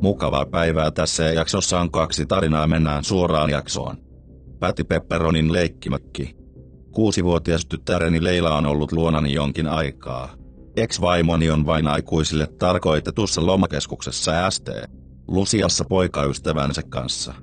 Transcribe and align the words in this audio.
Mukavaa 0.00 0.46
päivää 0.46 0.90
tässä 0.90 1.22
jaksossa 1.24 1.80
on 1.80 1.90
kaksi 1.90 2.26
tarinaa 2.26 2.66
mennään 2.66 3.04
suoraan 3.04 3.50
jaksoon. 3.50 3.96
Päti 4.60 4.84
Pepperonin 4.84 5.52
leikkimökki. 5.52 6.36
Kuusivuotias 6.90 7.66
tyttäreni 7.66 8.24
Leila 8.24 8.56
on 8.56 8.66
ollut 8.66 8.92
luonani 8.92 9.32
jonkin 9.32 9.68
aikaa. 9.68 10.28
Ex-vaimoni 10.76 11.50
on 11.50 11.66
vain 11.66 11.86
aikuisille 11.86 12.46
tarkoitetussa 12.46 13.46
lomakeskuksessa 13.46 14.50
ST. 14.50 14.68
Lusiassa 15.28 15.84
poikaystävänsä 15.84 16.82
kanssa. 16.88 17.34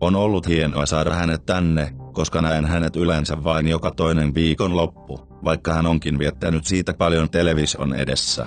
On 0.00 0.16
ollut 0.16 0.48
hienoa 0.48 0.86
saada 0.86 1.14
hänet 1.14 1.46
tänne, 1.46 1.94
koska 2.12 2.42
näen 2.42 2.64
hänet 2.64 2.96
yleensä 2.96 3.44
vain 3.44 3.68
joka 3.68 3.90
toinen 3.90 4.34
viikon 4.34 4.76
loppu, 4.76 5.20
vaikka 5.44 5.72
hän 5.72 5.86
onkin 5.86 6.18
viettänyt 6.18 6.66
siitä 6.66 6.94
paljon 6.94 7.30
television 7.30 7.94
edessä. 7.94 8.46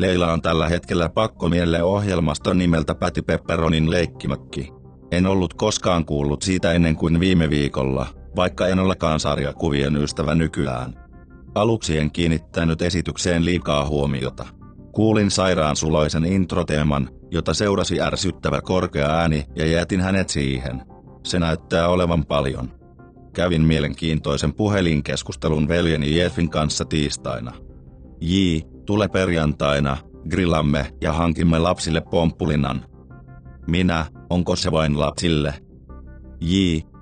Leila 0.00 0.32
on 0.32 0.42
tällä 0.42 0.68
hetkellä 0.68 1.08
pakkomielle 1.08 1.82
ohjelmasta 1.82 2.54
nimeltä 2.54 2.94
Päti 2.94 3.22
Pepperonin 3.22 3.90
leikkimökki. 3.90 4.72
En 5.10 5.26
ollut 5.26 5.54
koskaan 5.54 6.04
kuullut 6.04 6.42
siitä 6.42 6.72
ennen 6.72 6.96
kuin 6.96 7.20
viime 7.20 7.50
viikolla, 7.50 8.06
vaikka 8.36 8.66
en 8.66 8.78
olekaan 8.78 9.20
sarjakuvien 9.20 9.96
ystävä 9.96 10.34
nykyään. 10.34 10.94
Aluksi 11.54 11.98
en 11.98 12.10
kiinnittänyt 12.10 12.82
esitykseen 12.82 13.44
liikaa 13.44 13.86
huomiota. 13.86 14.46
Kuulin 14.92 15.30
sairaansuloisen 15.30 16.24
introteeman, 16.24 17.10
jota 17.30 17.54
seurasi 17.54 18.00
ärsyttävä 18.00 18.60
korkea 18.60 19.10
ääni 19.10 19.44
ja 19.56 19.66
jätin 19.66 20.00
hänet 20.00 20.28
siihen. 20.28 20.82
Se 21.24 21.38
näyttää 21.38 21.88
olevan 21.88 22.26
paljon. 22.26 22.72
Kävin 23.32 23.62
mielenkiintoisen 23.62 24.54
puhelinkeskustelun 24.54 25.68
veljeni 25.68 26.16
Jeffin 26.16 26.50
kanssa 26.50 26.84
tiistaina. 26.84 27.52
J, 28.20 28.58
tule 28.86 29.08
perjantaina, 29.08 29.96
grillamme 30.28 30.86
ja 31.00 31.12
hankimme 31.12 31.58
lapsille 31.58 32.00
pomppulinnan. 32.00 32.84
Minä, 33.66 34.06
onko 34.30 34.56
se 34.56 34.72
vain 34.72 35.00
lapsille? 35.00 35.54
J, 36.40 36.54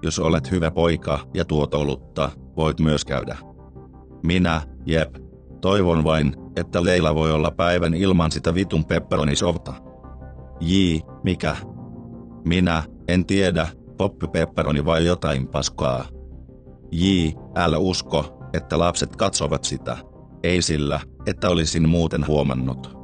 jos 0.03 0.19
olet 0.19 0.51
hyvä 0.51 0.71
poika 0.71 1.19
ja 1.35 1.45
tuot 1.45 1.75
olutta, 1.75 2.31
voit 2.57 2.81
myös 2.81 3.05
käydä. 3.05 3.37
Minä, 4.23 4.61
jep. 4.87 5.17
Toivon 5.61 6.05
vain, 6.05 6.37
että 6.57 6.85
Leila 6.85 7.15
voi 7.15 7.33
olla 7.33 7.51
päivän 7.51 7.95
ilman 7.95 8.33
sitä 8.33 8.55
vitun 8.55 8.85
pepperonisovta. 8.85 9.75
J, 10.61 10.75
mikä? 11.25 11.57
Minä, 12.45 12.83
en 13.09 13.27
tiedä, 13.27 13.69
poppi 13.97 14.27
pepperoni 14.27 14.85
vai 14.85 15.07
jotain 15.07 15.49
paskaa. 15.49 16.05
J, 16.93 17.07
älä 17.55 17.79
usko, 17.79 18.39
että 18.53 18.79
lapset 18.79 19.17
katsovat 19.17 19.65
sitä. 19.65 19.97
Ei 20.49 20.63
sillä, 20.63 21.01
että 21.27 21.49
olisin 21.49 21.89
muuten 21.89 22.27
huomannut. 22.27 22.97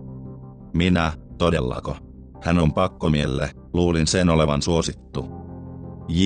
Minä, 0.75 1.13
todellako? 1.39 1.97
Hän 2.43 2.59
on 2.59 2.73
pakkomielle, 2.73 3.51
luulin 3.73 4.07
sen 4.07 4.29
olevan 4.29 4.63
suosittu. 4.63 5.29
J, 6.09 6.23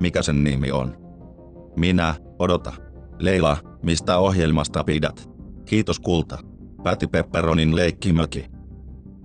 mikä 0.00 0.22
sen 0.22 0.44
nimi 0.44 0.70
on? 0.70 0.96
Minä, 1.76 2.14
odota. 2.38 2.72
Leila, 3.18 3.56
mistä 3.82 4.18
ohjelmasta 4.18 4.84
pidät? 4.84 5.30
Kiitos 5.64 6.00
kulta. 6.00 6.38
Päti 6.82 7.06
Pepperonin 7.06 7.76
leikkimöki. 7.76 8.46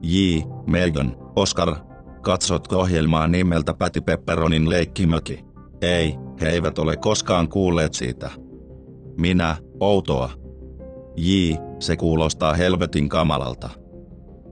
J, 0.02 0.18
Megan, 0.66 1.16
Oscar. 1.36 1.76
Katsotko 2.22 2.80
ohjelmaa 2.80 3.28
nimeltä 3.28 3.74
Päti 3.74 4.02
Pepperonin 4.02 4.70
leikkimöki? 4.70 5.46
Ei, 5.82 6.16
he 6.42 6.50
eivät 6.50 6.80
ole 6.80 6.98
koskaan 6.98 7.50
kuulleet 7.50 7.94
siitä. 7.94 8.32
Minä, 9.18 9.56
outoa. 9.80 10.47
J, 11.18 11.56
se 11.80 11.98
kuulostaa 11.98 12.54
helvetin 12.54 13.10
kamalalta. 13.10 13.70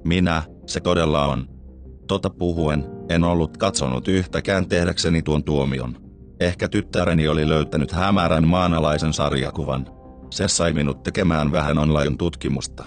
Minä, 0.03 0.43
se 0.65 0.79
todella 0.79 1.25
on. 1.25 1.47
Tota 2.07 2.29
puhuen, 2.29 2.85
en 3.09 3.23
ollut 3.23 3.57
katsonut 3.57 4.07
yhtäkään 4.07 4.69
tehdäkseni 4.69 5.21
tuon 5.21 5.43
tuomion. 5.43 5.97
Ehkä 6.39 6.67
tyttäreni 6.67 7.27
oli 7.27 7.49
löytänyt 7.49 7.91
hämärän 7.91 8.47
maanalaisen 8.47 9.13
sarjakuvan. 9.13 9.87
Se 10.29 10.47
sai 10.47 10.73
minut 10.73 11.03
tekemään 11.03 11.51
vähän 11.51 11.77
online-tutkimusta. 11.77 12.85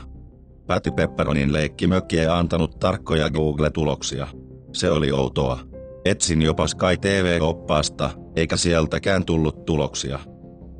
Päti 0.66 0.90
Pepperonin 0.90 1.52
leikkimökki 1.52 2.18
ei 2.20 2.26
antanut 2.26 2.78
tarkkoja 2.78 3.30
Google-tuloksia. 3.30 4.26
Se 4.72 4.90
oli 4.90 5.12
outoa. 5.12 5.58
Etsin 6.04 6.42
jopa 6.42 6.66
Sky 6.66 6.96
TV-oppaasta, 7.00 8.10
eikä 8.36 8.56
sieltäkään 8.56 9.24
tullut 9.24 9.64
tuloksia. 9.64 10.18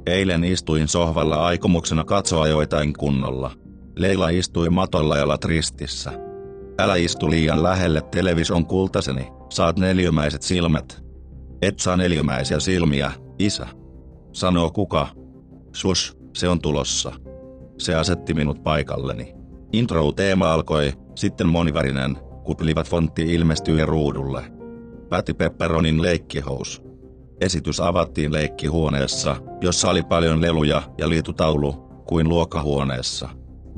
Eilen 0.09 0.45
istuin 0.45 0.89
sohvalla 0.89 1.47
aikomuksena 1.47 2.05
katsoa 2.05 2.49
joitain 2.49 2.93
kunnolla. 2.93 3.51
Leila 3.97 4.29
istui 4.29 4.71
matolla 4.71 5.17
ja 5.17 5.29
latristissä. 5.29 6.13
Älä 6.79 6.97
istu 6.97 7.31
liian 7.31 7.63
lähelle 7.63 8.03
television 8.11 8.67
kultaseni, 8.67 9.29
saat 9.51 9.79
neliömäiset 9.79 10.43
silmät. 10.43 11.03
Et 11.63 11.79
saa 11.79 11.97
neliömäisiä 11.97 12.61
silmiä, 12.61 13.13
isä. 13.39 13.67
Sanoo 14.33 14.71
kuka. 14.71 15.09
Sus, 15.73 16.19
se 16.35 16.49
on 16.49 16.61
tulossa. 16.61 17.13
Se 17.79 17.95
asetti 17.95 18.35
minut 18.35 18.63
paikalleni. 18.63 19.35
Intro-teema 19.73 20.53
alkoi, 20.53 20.93
sitten 21.15 21.49
monivärinen, 21.49 22.19
kuplivat 22.45 22.89
fontti 22.89 23.35
ilmestyi 23.35 23.87
ruudulle. 23.87 24.45
Päti 25.09 25.35
Pepperonin 25.35 26.03
leikkihous. 26.03 26.88
Esitys 27.41 27.81
avattiin 27.81 28.33
leikkihuoneessa, 28.33 29.37
jossa 29.61 29.91
oli 29.91 30.03
paljon 30.03 30.41
leluja 30.41 30.83
ja 30.99 31.09
liitutaulu, 31.09 31.73
kuin 32.07 32.29
luokkahuoneessa. 32.29 33.29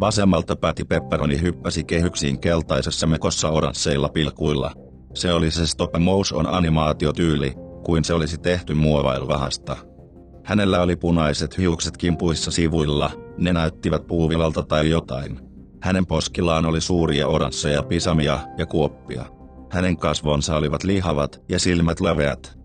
Vasemmalta 0.01 0.57
Päti 0.57 0.85
Pepperoni 0.85 1.41
hyppäsi 1.41 1.85
kehyksiin 1.85 2.41
keltaisessa 2.41 3.07
mekossa 3.07 3.49
oransseilla 3.49 4.09
pilkuilla. 4.09 4.73
Se 5.15 5.33
oli 5.33 5.51
se 5.51 5.67
stop 5.67 5.91
motion 5.99 6.47
animaatiotyyli, 6.47 7.55
kuin 7.85 8.05
se 8.05 8.15
olisi 8.15 8.39
tehty 8.39 8.75
muovailvahasta. 8.75 9.77
Hänellä 10.45 10.83
oli 10.83 10.97
punaiset 10.97 11.59
hiukset 11.59 11.97
kimpuissa 11.97 12.51
sivuilla, 12.51 13.11
ne 13.39 13.53
näyttivät 13.53 14.07
puuvilalta 14.07 14.63
tai 14.63 14.91
jotain. 14.91 15.41
Hänen 15.83 16.07
poskillaan 16.07 16.67
oli 16.67 16.81
suuria 16.81 17.29
oransseja 17.29 17.83
pisamia 17.83 18.39
ja 18.59 18.67
kuoppia. 18.67 19.25
Hänen 19.71 19.97
kasvonsa 19.97 20.57
olivat 20.57 20.85
lihavat 20.85 21.43
ja 21.49 21.59
silmät 21.59 22.01
leveät. 22.01 22.60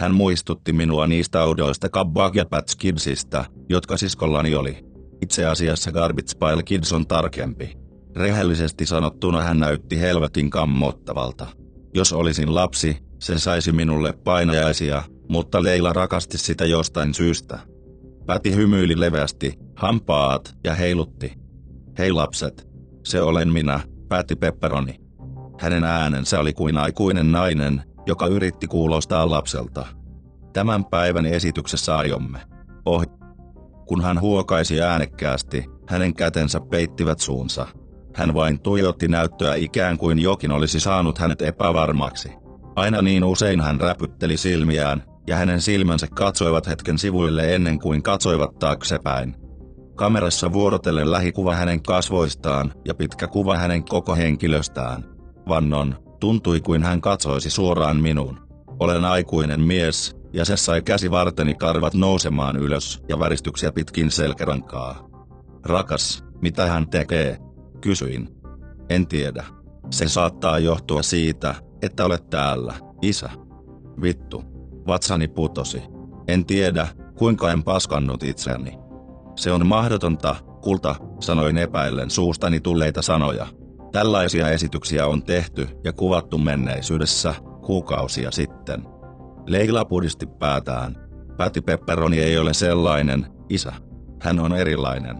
Hän 0.00 0.14
muistutti 0.14 0.72
minua 0.72 1.06
niistä 1.06 1.44
oudoista 1.44 1.88
Kabbag 1.88 2.36
ja 2.36 2.46
Patch 2.46 2.76
Kidsistä, 2.78 3.44
jotka 3.68 3.96
siskollani 3.96 4.54
oli. 4.54 4.84
Itse 5.22 5.46
asiassa 5.46 5.92
Garbage 5.92 6.32
Pile 6.38 6.62
Kids 6.62 6.92
on 6.92 7.06
tarkempi. 7.06 7.76
Rehellisesti 8.16 8.86
sanottuna 8.86 9.42
hän 9.42 9.58
näytti 9.58 10.00
helvetin 10.00 10.50
kammottavalta. 10.50 11.46
Jos 11.94 12.12
olisin 12.12 12.54
lapsi, 12.54 12.96
se 13.18 13.38
saisi 13.38 13.72
minulle 13.72 14.12
painajaisia, 14.12 15.02
mutta 15.28 15.62
Leila 15.62 15.92
rakasti 15.92 16.38
sitä 16.38 16.64
jostain 16.64 17.14
syystä. 17.14 17.58
Päti 18.26 18.54
hymyili 18.54 19.00
leveästi, 19.00 19.54
hampaat 19.76 20.54
ja 20.64 20.74
heilutti. 20.74 21.32
Hei 21.98 22.12
lapset, 22.12 22.68
se 23.04 23.22
olen 23.22 23.52
minä, 23.52 23.80
päätti 24.08 24.36
Pepperoni. 24.36 25.00
Hänen 25.58 25.84
äänensä 25.84 26.40
oli 26.40 26.52
kuin 26.52 26.76
aikuinen 26.76 27.32
nainen, 27.32 27.82
joka 28.06 28.26
yritti 28.26 28.66
kuulostaa 28.66 29.30
lapselta. 29.30 29.86
Tämän 30.52 30.84
päivän 30.84 31.26
esityksessä 31.26 31.96
aiomme. 31.96 32.38
Ohi. 32.86 33.06
Kun 33.86 34.02
hän 34.02 34.20
huokaisi 34.20 34.82
äänekkäästi, 34.82 35.64
hänen 35.86 36.14
kätensä 36.14 36.60
peittivät 36.60 37.18
suunsa. 37.18 37.66
Hän 38.14 38.34
vain 38.34 38.60
tuijotti 38.60 39.08
näyttöä 39.08 39.54
ikään 39.54 39.98
kuin 39.98 40.18
jokin 40.18 40.52
olisi 40.52 40.80
saanut 40.80 41.18
hänet 41.18 41.42
epävarmaksi. 41.42 42.32
Aina 42.76 43.02
niin 43.02 43.24
usein 43.24 43.60
hän 43.60 43.80
räpytteli 43.80 44.36
silmiään, 44.36 45.02
ja 45.26 45.36
hänen 45.36 45.60
silmänsä 45.60 46.06
katsoivat 46.14 46.66
hetken 46.66 46.98
sivuille 46.98 47.54
ennen 47.54 47.78
kuin 47.78 48.02
katsoivat 48.02 48.58
taaksepäin. 48.58 49.36
Kamerassa 49.94 50.52
vuorotellen 50.52 51.10
lähikuva 51.10 51.54
hänen 51.54 51.82
kasvoistaan 51.82 52.72
ja 52.84 52.94
pitkä 52.94 53.26
kuva 53.26 53.56
hänen 53.56 53.84
koko 53.84 54.14
henkilöstään. 54.14 55.04
Vannon, 55.48 56.09
tuntui 56.20 56.60
kuin 56.60 56.82
hän 56.82 57.00
katsoisi 57.00 57.50
suoraan 57.50 57.96
minuun. 57.96 58.40
Olen 58.78 59.04
aikuinen 59.04 59.60
mies, 59.60 60.16
ja 60.32 60.44
se 60.44 60.56
sai 60.56 60.82
käsivarteni 60.82 61.54
karvat 61.54 61.94
nousemaan 61.94 62.56
ylös 62.56 63.02
ja 63.08 63.18
väristyksiä 63.18 63.72
pitkin 63.72 64.10
selkärankaa. 64.10 65.08
Rakas, 65.64 66.24
mitä 66.42 66.66
hän 66.66 66.88
tekee? 66.88 67.38
Kysyin. 67.80 68.28
En 68.88 69.06
tiedä. 69.06 69.44
Se 69.90 70.08
saattaa 70.08 70.58
johtua 70.58 71.02
siitä, 71.02 71.54
että 71.82 72.04
olet 72.04 72.30
täällä, 72.30 72.74
isä. 73.02 73.30
Vittu. 74.02 74.44
Vatsani 74.86 75.28
putosi. 75.28 75.82
En 76.28 76.44
tiedä, 76.44 76.88
kuinka 77.18 77.52
en 77.52 77.62
paskannut 77.62 78.22
itseni. 78.22 78.78
Se 79.36 79.52
on 79.52 79.66
mahdotonta, 79.66 80.36
kulta, 80.62 80.94
sanoin 81.20 81.58
epäillen 81.58 82.10
suustani 82.10 82.60
tulleita 82.60 83.02
sanoja. 83.02 83.46
Tällaisia 83.92 84.48
esityksiä 84.48 85.06
on 85.06 85.22
tehty 85.22 85.68
ja 85.84 85.92
kuvattu 85.92 86.38
menneisyydessä, 86.38 87.34
kuukausia 87.66 88.30
sitten. 88.30 88.82
Leila 89.46 89.84
pudisti 89.84 90.26
päätään. 90.26 90.96
Päti 91.36 91.60
Pepperoni 91.60 92.20
ei 92.20 92.38
ole 92.38 92.54
sellainen, 92.54 93.26
isä. 93.48 93.72
Hän 94.20 94.40
on 94.40 94.56
erilainen. 94.56 95.16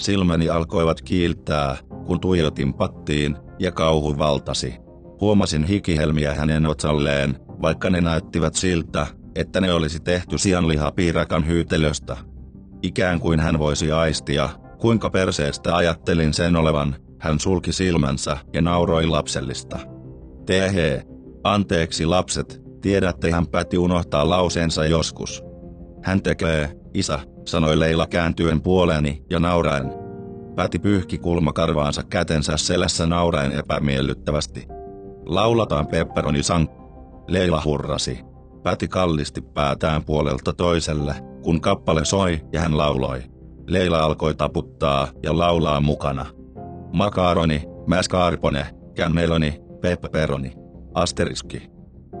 Silmäni 0.00 0.48
alkoivat 0.48 1.02
kiiltää, 1.02 1.76
kun 2.06 2.20
tuijotin 2.20 2.74
pattiin, 2.74 3.36
ja 3.58 3.72
kauhu 3.72 4.18
valtasi. 4.18 4.74
Huomasin 5.20 5.64
hikihelmiä 5.64 6.34
hänen 6.34 6.66
otsalleen, 6.66 7.38
vaikka 7.62 7.90
ne 7.90 8.00
näyttivät 8.00 8.54
siltä, 8.54 9.06
että 9.34 9.60
ne 9.60 9.72
olisi 9.72 10.00
tehty 10.00 10.38
sianlihapiirakan 10.38 11.46
hyytelöstä. 11.46 12.16
Ikään 12.82 13.20
kuin 13.20 13.40
hän 13.40 13.58
voisi 13.58 13.92
aistia, 13.92 14.48
kuinka 14.80 15.10
perseestä 15.10 15.76
ajattelin 15.76 16.34
sen 16.34 16.56
olevan, 16.56 16.96
hän 17.18 17.40
sulki 17.40 17.72
silmänsä 17.72 18.36
ja 18.52 18.62
nauroi 18.62 19.06
lapsellista. 19.06 19.78
Tehe, 20.46 21.02
anteeksi 21.44 22.06
lapset, 22.06 22.62
tiedätte 22.80 23.30
hän 23.30 23.46
päätti 23.46 23.78
unohtaa 23.78 24.28
lauseensa 24.28 24.86
joskus. 24.86 25.44
Hän 26.02 26.22
tekee, 26.22 26.70
isä, 26.94 27.18
sanoi 27.44 27.78
Leila 27.78 28.06
kääntyen 28.06 28.60
puoleeni 28.60 29.24
ja 29.30 29.38
nauraen. 29.38 29.92
Päti 30.54 30.78
pyyhki 30.78 31.18
kulmakarvaansa 31.18 32.02
kätensä 32.02 32.56
selässä 32.56 33.06
nauraen 33.06 33.52
epämiellyttävästi. 33.52 34.66
Laulataan 35.26 35.86
pepperoni 35.86 36.42
sank. 36.42 36.70
Leila 37.28 37.62
hurrasi. 37.64 38.18
Päti 38.62 38.88
kallisti 38.88 39.40
päätään 39.40 40.04
puolelta 40.04 40.52
toiselle, 40.52 41.14
kun 41.42 41.60
kappale 41.60 42.04
soi 42.04 42.40
ja 42.52 42.60
hän 42.60 42.78
lauloi. 42.78 43.22
Leila 43.66 43.98
alkoi 43.98 44.34
taputtaa 44.34 45.08
ja 45.22 45.38
laulaa 45.38 45.80
mukana. 45.80 46.26
Makaroni, 46.92 47.62
mascarpone, 47.86 48.66
cannelloni, 48.94 49.60
pepperoni, 49.80 50.52
asteriski. 50.94 51.70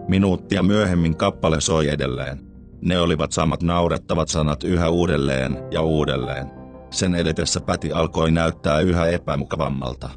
Minuuttia 0.08 0.62
myöhemmin 0.62 1.16
kappale 1.16 1.60
soi 1.60 1.88
edelleen. 1.88 2.40
Ne 2.80 2.98
olivat 3.00 3.32
samat 3.32 3.62
naurettavat 3.62 4.28
sanat 4.28 4.64
yhä 4.64 4.88
uudelleen 4.88 5.58
ja 5.70 5.82
uudelleen. 5.82 6.50
Sen 6.90 7.14
edetessä 7.14 7.60
Päti 7.60 7.92
alkoi 7.92 8.30
näyttää 8.30 8.80
yhä 8.80 9.06
epämukavammalta. 9.06 10.10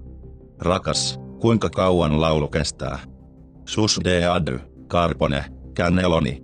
Rakas, 0.60 1.20
kuinka 1.42 1.70
kauan 1.70 2.22
laulu 2.22 2.48
kestää? 2.48 3.00
Sus 3.66 4.00
de 4.04 4.26
ady, 4.26 4.60
karpone, 4.88 5.46
cannelloni. 5.78 6.44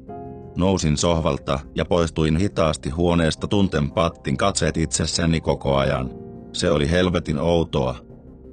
Nousin 0.57 0.97
sohvalta 0.97 1.59
ja 1.75 1.85
poistuin 1.85 2.37
hitaasti 2.37 2.89
huoneesta 2.89 3.47
tunten 3.47 3.91
pattin 3.91 4.37
katseet 4.37 4.77
itsessäni 4.77 5.41
koko 5.41 5.75
ajan. 5.75 6.24
Se 6.55 6.71
oli 6.71 6.91
helvetin 6.91 7.39
outoa. 7.39 7.95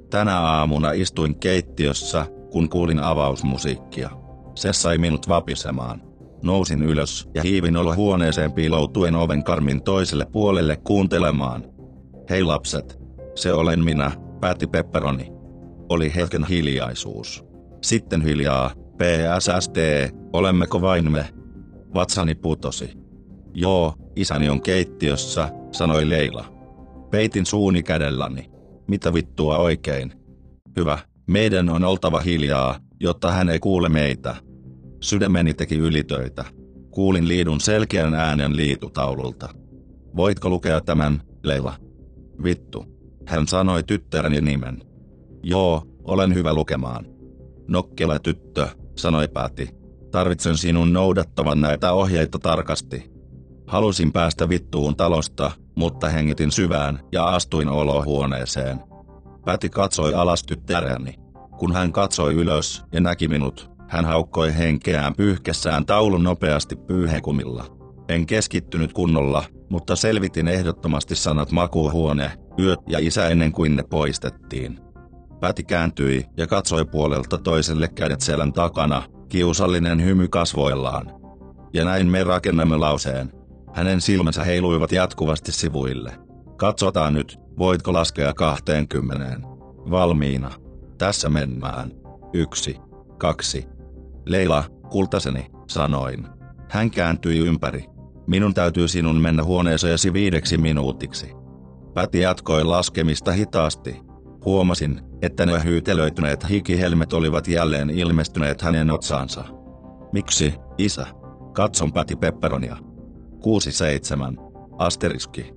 Tänä 0.09 0.39
aamuna 0.39 0.91
istuin 0.91 1.39
keittiössä, 1.39 2.25
kun 2.51 2.69
kuulin 2.69 2.99
avausmusiikkia. 2.99 4.09
Se 4.55 4.73
sai 4.73 4.97
minut 4.97 5.29
vapisemaan. 5.29 6.01
Nousin 6.41 6.83
ylös 6.83 7.29
ja 7.33 7.41
hiivin 7.41 7.75
huoneeseen 7.95 8.51
piiloutuen 8.51 9.15
oven 9.15 9.43
karmin 9.43 9.83
toiselle 9.83 10.25
puolelle 10.25 10.77
kuuntelemaan. 10.77 11.63
Hei 12.29 12.43
lapset, 12.43 12.99
se 13.35 13.53
olen 13.53 13.83
minä, 13.83 14.11
päätti 14.39 14.67
Pepperoni. 14.67 15.31
Oli 15.89 16.15
hetken 16.15 16.43
hiljaisuus. 16.43 17.45
Sitten 17.83 18.21
hiljaa, 18.21 18.71
PSSD, 18.97 20.09
olemmeko 20.33 20.81
vain 20.81 21.11
me? 21.11 21.25
Vatsani 21.93 22.35
putosi. 22.35 22.93
Joo, 23.53 23.93
isäni 24.15 24.49
on 24.49 24.61
keittiössä, 24.61 25.49
sanoi 25.71 26.09
Leila. 26.09 26.52
Peitin 27.13 27.45
suuni 27.45 27.83
kädelläni. 27.83 28.49
Mitä 28.87 29.13
vittua 29.13 29.57
oikein? 29.57 30.13
Hyvä, 30.77 30.97
meidän 31.27 31.69
on 31.69 31.83
oltava 31.83 32.19
hiljaa, 32.19 32.79
jotta 32.99 33.31
hän 33.31 33.49
ei 33.49 33.59
kuule 33.59 33.89
meitä. 33.89 34.35
Sydämeni 35.01 35.53
teki 35.53 35.75
ylitöitä. 35.75 36.45
Kuulin 36.91 37.27
liidun 37.27 37.61
selkeän 37.61 38.13
äänen 38.13 38.55
liitutaululta. 38.55 39.49
Voitko 40.15 40.49
lukea 40.49 40.81
tämän, 40.81 41.21
Leila? 41.43 41.75
Vittu. 42.43 42.85
Hän 43.27 43.47
sanoi 43.47 43.83
tyttäreni 43.83 44.41
nimen. 44.41 44.81
Joo, 45.43 45.83
olen 46.03 46.33
hyvä 46.33 46.53
lukemaan. 46.53 47.05
Nokkela 47.67 48.19
tyttö, 48.19 48.67
sanoi 48.97 49.27
Pääti. 49.27 49.69
Tarvitsen 50.11 50.57
sinun 50.57 50.93
noudattavan 50.93 51.61
näitä 51.61 51.93
ohjeita 51.93 52.39
tarkasti. 52.39 53.12
Halusin 53.73 54.11
päästä 54.11 54.49
vittuun 54.49 54.95
talosta, 54.95 55.51
mutta 55.75 56.09
hengitin 56.09 56.51
syvään 56.51 56.99
ja 57.11 57.25
astuin 57.25 57.69
olohuoneeseen. 57.69 58.79
Päti 59.45 59.69
katsoi 59.69 60.13
alas 60.13 60.43
tyttäreni. 60.43 61.15
Kun 61.57 61.73
hän 61.73 61.91
katsoi 61.91 62.33
ylös 62.33 62.83
ja 62.91 63.01
näki 63.01 63.27
minut, 63.27 63.71
hän 63.87 64.05
haukkoi 64.05 64.57
henkeään 64.57 65.15
pyyhkessään 65.15 65.85
taulun 65.85 66.23
nopeasti 66.23 66.75
pyyhekumilla. 66.75 67.65
En 68.09 68.25
keskittynyt 68.25 68.93
kunnolla, 68.93 69.43
mutta 69.69 69.95
selvitin 69.95 70.47
ehdottomasti 70.47 71.15
sanat 71.15 71.51
makuuhuone, 71.51 72.31
yöt 72.59 72.79
ja 72.89 72.99
isä 72.99 73.27
ennen 73.27 73.51
kuin 73.51 73.75
ne 73.75 73.83
poistettiin. 73.83 74.79
Päti 75.39 75.63
kääntyi 75.63 76.25
ja 76.37 76.47
katsoi 76.47 76.85
puolelta 76.85 77.37
toiselle 77.37 77.87
kädet 77.87 78.21
selän 78.21 78.53
takana, 78.53 79.03
kiusallinen 79.29 80.03
hymy 80.03 80.27
kasvoillaan. 80.27 81.11
Ja 81.73 81.85
näin 81.85 82.07
me 82.07 82.23
rakennamme 82.23 82.77
lauseen. 82.77 83.42
Hänen 83.73 84.01
silmänsä 84.01 84.43
heiluivat 84.43 84.91
jatkuvasti 84.91 85.51
sivuille. 85.51 86.13
Katsotaan 86.57 87.13
nyt, 87.13 87.39
voitko 87.57 87.93
laskea 87.93 88.33
20. 88.33 89.47
Valmiina. 89.91 90.51
Tässä 90.97 91.29
mennään. 91.29 91.91
Yksi, 92.33 92.77
kaksi. 93.17 93.65
Leila, 94.25 94.63
kultaseni, 94.89 95.51
sanoin. 95.67 96.27
Hän 96.69 96.91
kääntyi 96.91 97.37
ympäri. 97.39 97.85
Minun 98.27 98.53
täytyy 98.53 98.87
sinun 98.87 99.21
mennä 99.21 99.43
huoneeseesi 99.43 100.13
viideksi 100.13 100.57
minuutiksi. 100.57 101.31
Päti 101.93 102.19
jatkoi 102.19 102.63
laskemista 102.63 103.31
hitaasti. 103.31 104.01
Huomasin, 104.45 105.01
että 105.21 105.45
ne 105.45 105.63
hyytelöityneet 105.63 106.49
hikihelmet 106.49 107.13
olivat 107.13 107.47
jälleen 107.47 107.89
ilmestyneet 107.89 108.61
hänen 108.61 108.91
otsaansa. 108.91 109.43
Miksi, 110.11 110.53
isä? 110.77 111.07
Katson 111.53 111.93
Päti 111.93 112.15
Pepperonia. 112.15 112.92
6-7. 113.43 114.41
Asteriski. 114.77 115.53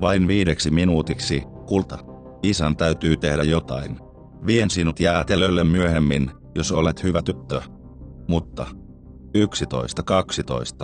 Vain 0.00 0.28
viideksi 0.28 0.70
minuutiksi, 0.70 1.42
kulta. 1.66 1.98
Isän 2.42 2.76
täytyy 2.76 3.16
tehdä 3.16 3.42
jotain. 3.42 3.98
Vien 4.46 4.70
sinut 4.70 5.00
jäätelölle 5.00 5.64
myöhemmin, 5.64 6.30
jos 6.54 6.72
olet 6.72 7.02
hyvä 7.02 7.22
tyttö. 7.22 7.60
Mutta. 8.28 8.66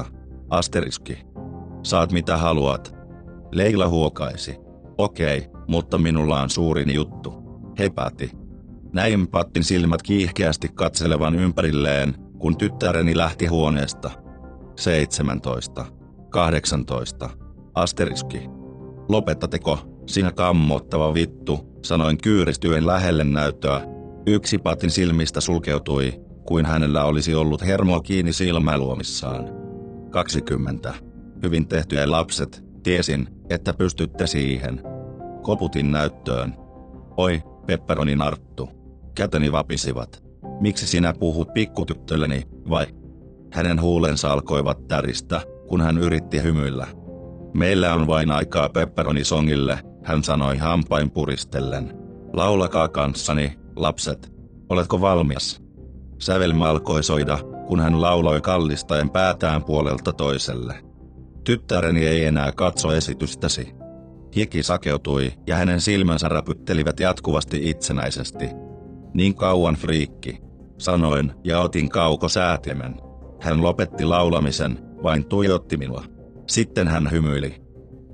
11-12. 0.01 0.05
Asteriski. 0.51 1.19
Saat 1.83 2.13
mitä 2.13 2.37
haluat. 2.37 2.97
Leila 3.53 3.89
huokaisi. 3.89 4.57
Okei, 4.99 5.49
mutta 5.69 5.99
minulla 5.99 6.41
on 6.41 6.51
suurin 6.51 6.95
juttu. 6.95 7.35
Hepäti. 7.79 8.31
Näin 8.93 9.29
Pattin 9.29 9.65
silmät 9.65 10.03
kiihkeästi 10.03 10.69
katselevan 10.75 11.35
ympärilleen, 11.35 12.15
kun 12.39 12.57
tyttäreni 12.57 13.17
lähti 13.17 13.47
huoneesta. 13.47 14.11
17. 14.77 15.96
18. 16.37 17.31
Asteriski. 17.75 18.41
Lopettatteko, 19.09 19.79
sinä 20.07 20.33
kammottava 20.33 21.15
vittu, 21.15 21.79
sanoin 21.83 22.19
kyyristyen 22.19 22.87
lähelle 22.87 23.25
näyttöä. 23.25 23.81
Yksi 24.27 24.59
patin 24.59 24.91
silmistä 24.91 25.41
sulkeutui, 25.41 26.21
kuin 26.47 26.67
hänellä 26.67 27.05
olisi 27.05 27.35
ollut 27.35 27.67
hermoa 27.67 28.01
kiinni 28.01 28.33
silmäluomissaan. 28.33 29.49
20. 30.11 30.95
Hyvin 31.43 31.69
tehtyjä 31.69 32.11
lapset, 32.11 32.65
tiesin, 32.83 33.29
että 33.51 33.75
pystytte 33.75 34.27
siihen. 34.27 34.83
Koputin 35.43 35.91
näyttöön. 35.91 36.55
Oi, 37.17 37.43
pepperonin 37.67 38.23
arttu. 38.23 38.69
Käteni 39.15 39.53
vapisivat. 39.53 40.23
Miksi 40.61 40.87
sinä 40.87 41.13
puhut 41.19 41.53
pikkutyttölleni, 41.55 42.43
vai? 42.71 42.87
Hänen 43.53 43.81
huulensa 43.81 44.33
alkoivat 44.33 44.89
täristä, 44.89 45.41
kun 45.69 45.81
hän 45.81 45.99
yritti 45.99 46.43
hymyillä. 46.43 46.87
Meillä 47.55 47.95
on 47.95 48.07
vain 48.07 48.31
aikaa 48.31 48.69
pepperonisongille, 48.69 49.79
hän 50.05 50.25
sanoi 50.25 50.59
hampain 50.59 51.11
puristellen. 51.11 51.95
Laulakaa 52.33 52.89
kanssani, 52.89 53.59
lapset. 53.77 54.33
Oletko 54.69 55.01
valmias? 55.01 55.63
Sävelmä 56.19 56.65
alkoi 56.65 57.03
soida, 57.03 57.39
kun 57.67 57.81
hän 57.81 58.03
lauloi 58.03 58.41
kallistaen 58.41 59.11
päätään 59.11 59.65
puolelta 59.65 60.13
toiselle. 60.13 60.75
Tyttäreni 61.45 62.07
ei 62.07 62.25
enää 62.25 62.53
katso 62.53 62.93
esitystäsi. 62.93 63.75
Hiki 64.37 64.63
sakeutui 64.63 65.33
ja 65.47 65.57
hänen 65.57 65.81
silmänsä 65.81 66.29
räpyttelivät 66.29 67.01
jatkuvasti 67.01 67.71
itsenäisesti. 67.71 68.49
Niin 69.15 69.35
kauan 69.35 69.75
friikki, 69.75 70.39
sanoin 70.79 71.33
ja 71.45 71.61
otin 71.61 71.89
kaukosäätimen. 71.89 72.95
Hän 73.41 73.63
lopetti 73.63 74.05
laulamisen, 74.05 74.79
vain 75.07 75.25
tuijotti 75.25 75.77
minua. 75.77 76.05
Sitten 76.47 76.89
hän 76.89 77.11
hymyili. 77.11 77.55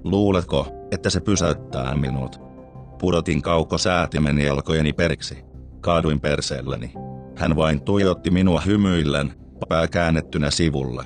Luuletko, 0.05 0.67
että 0.91 1.11
se 1.11 1.21
pysäyttää 1.21 1.97
minut? 1.97 2.41
Pudotin 3.01 3.43
kaukosäätimen 3.43 4.39
jalkojeni 4.39 4.93
periksi. 4.93 5.39
Kaaduin 5.81 6.21
perseelleni. 6.21 6.93
Hän 7.37 7.57
vain 7.57 7.83
tuijotti 7.83 8.31
minua 8.31 8.61
hymyillen, 8.67 9.35
pää 9.69 9.89
käännettynä 9.89 10.51
sivulle. 10.51 11.05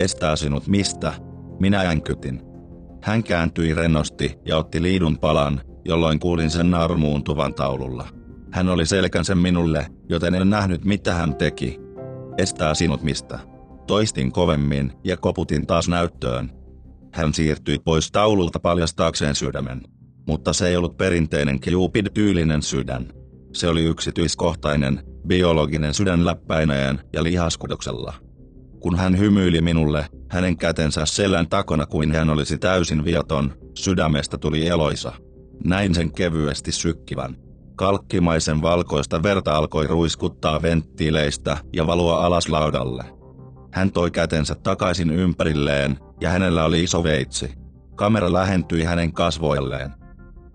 Estää 0.00 0.36
sinut 0.36 0.66
mistä? 0.66 1.12
Minä 1.58 1.80
änkytin. 1.80 2.42
Hän 3.02 3.22
kääntyi 3.22 3.74
rennosti 3.74 4.38
ja 4.46 4.56
otti 4.56 4.82
liidun 4.82 5.18
palan, 5.18 5.60
jolloin 5.84 6.20
kuulin 6.20 6.50
sen 6.50 6.70
narmuuntuvan 6.70 7.54
taululla. 7.54 8.08
Hän 8.50 8.68
oli 8.68 8.86
selkänsä 8.86 9.34
minulle, 9.34 9.86
joten 10.08 10.34
en 10.34 10.50
nähnyt 10.50 10.84
mitä 10.84 11.14
hän 11.14 11.36
teki. 11.36 11.80
Estää 12.38 12.74
sinut 12.74 13.02
mistä? 13.02 13.49
Toistin 13.90 14.32
kovemmin 14.32 14.92
ja 15.04 15.16
koputin 15.16 15.66
taas 15.66 15.88
näyttöön. 15.88 16.50
Hän 17.12 17.34
siirtyi 17.34 17.78
pois 17.78 18.12
taululta 18.12 18.60
paljastaakseen 18.60 19.34
sydämen. 19.34 19.80
Mutta 20.26 20.52
se 20.52 20.68
ei 20.68 20.76
ollut 20.76 20.96
perinteinen 20.96 21.60
Cupid-tyylinen 21.60 22.62
sydän. 22.62 23.12
Se 23.54 23.68
oli 23.68 23.84
yksityiskohtainen, 23.84 25.02
biologinen 25.26 25.94
sydän 25.94 26.24
läppäineen 26.24 27.00
ja 27.12 27.22
lihaskudoksella. 27.22 28.14
Kun 28.80 28.96
hän 28.96 29.18
hymyili 29.18 29.60
minulle, 29.60 30.06
hänen 30.28 30.56
kätensä 30.56 31.06
selän 31.06 31.48
takana 31.48 31.86
kuin 31.86 32.12
hän 32.12 32.30
olisi 32.30 32.58
täysin 32.58 33.04
viaton, 33.04 33.52
sydämestä 33.78 34.38
tuli 34.38 34.66
eloisa. 34.66 35.12
Näin 35.64 35.94
sen 35.94 36.12
kevyesti 36.12 36.72
sykkivän. 36.72 37.36
Kalkkimaisen 37.76 38.62
valkoista 38.62 39.22
verta 39.22 39.52
alkoi 39.52 39.86
ruiskuttaa 39.86 40.62
venttiileistä 40.62 41.56
ja 41.72 41.86
valua 41.86 42.26
alas 42.26 42.48
laudalle. 42.48 43.19
Hän 43.72 43.92
toi 43.92 44.10
kätensä 44.10 44.54
takaisin 44.54 45.10
ympärilleen, 45.10 45.98
ja 46.20 46.30
hänellä 46.30 46.64
oli 46.64 46.84
iso 46.84 47.02
veitsi. 47.04 47.54
Kamera 47.94 48.32
lähentyi 48.32 48.82
hänen 48.82 49.12
kasvoilleen. 49.12 49.90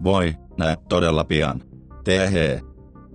Voi, 0.04 0.36
näet 0.58 0.80
todella 0.90 1.24
pian. 1.24 1.62
Tehe. 2.04 2.62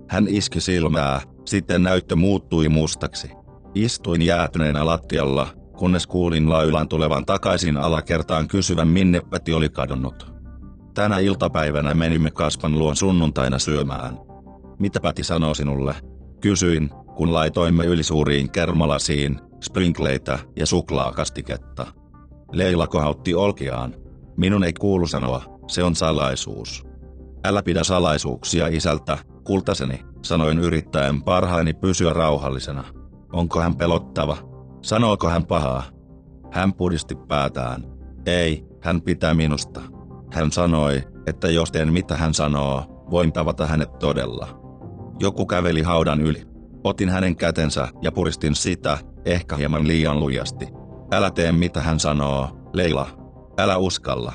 Hän 0.07 0.27
iski 0.27 0.61
silmää, 0.61 1.21
sitten 1.45 1.83
näyttö 1.83 2.15
muuttui 2.15 2.69
mustaksi. 2.69 3.31
Istuin 3.75 4.21
jäätyneenä 4.21 4.85
lattialla, 4.85 5.47
kunnes 5.77 6.07
kuulin 6.07 6.49
Lailan 6.49 6.87
tulevan 6.87 7.25
takaisin 7.25 7.77
alakertaan 7.77 8.47
kysyvän 8.47 8.87
minne 8.87 9.21
Päti 9.29 9.53
oli 9.53 9.69
kadonnut. 9.69 10.33
Tänä 10.93 11.19
iltapäivänä 11.19 11.93
menimme 11.93 12.31
Kaspan 12.31 12.79
luon 12.79 12.95
sunnuntaina 12.95 13.59
syömään. 13.59 14.17
Mitä 14.79 14.99
Päti 14.99 15.23
sanoo 15.23 15.53
sinulle? 15.53 15.95
Kysyin, 16.41 16.89
kun 17.15 17.33
laitoimme 17.33 17.85
ylisuuriin 17.85 18.51
kermalasiin, 18.51 19.39
sprinkleitä 19.63 20.39
ja 20.55 20.65
suklaakastiketta. 20.65 21.87
Leila 22.51 22.87
kohautti 22.87 23.33
olkiaan. 23.33 23.95
Minun 24.37 24.63
ei 24.63 24.73
kuulu 24.73 25.07
sanoa, 25.07 25.59
se 25.67 25.83
on 25.83 25.95
salaisuus. 25.95 26.85
Älä 27.45 27.63
pidä 27.63 27.83
salaisuuksia 27.83 28.67
isältä, 28.67 29.17
kultaseni, 29.43 29.99
sanoin 30.21 30.59
yrittäen 30.59 31.23
parhaani 31.23 31.73
pysyä 31.73 32.13
rauhallisena. 32.13 32.83
Onko 33.33 33.61
hän 33.61 33.75
pelottava? 33.75 34.37
Sanooko 34.81 35.29
hän 35.29 35.45
pahaa? 35.45 35.83
Hän 36.51 36.73
pudisti 36.73 37.15
päätään. 37.15 37.83
Ei, 38.25 38.65
hän 38.81 39.01
pitää 39.01 39.33
minusta. 39.33 39.81
Hän 40.31 40.51
sanoi, 40.51 41.03
että 41.27 41.51
jos 41.51 41.71
teen 41.71 41.93
mitä 41.93 42.17
hän 42.17 42.33
sanoo, 42.33 43.05
voin 43.11 43.33
tavata 43.33 43.67
hänet 43.67 43.99
todella. 43.99 44.61
Joku 45.19 45.45
käveli 45.45 45.81
haudan 45.81 46.21
yli. 46.21 46.43
Otin 46.83 47.09
hänen 47.09 47.35
kätensä 47.35 47.87
ja 48.01 48.11
puristin 48.11 48.55
sitä, 48.55 48.97
ehkä 49.25 49.55
hieman 49.55 49.87
liian 49.87 50.19
lujasti. 50.19 50.67
Älä 51.11 51.31
tee 51.31 51.51
mitä 51.51 51.81
hän 51.81 51.99
sanoo, 51.99 52.49
Leila. 52.73 53.07
Älä 53.57 53.77
uskalla. 53.77 54.33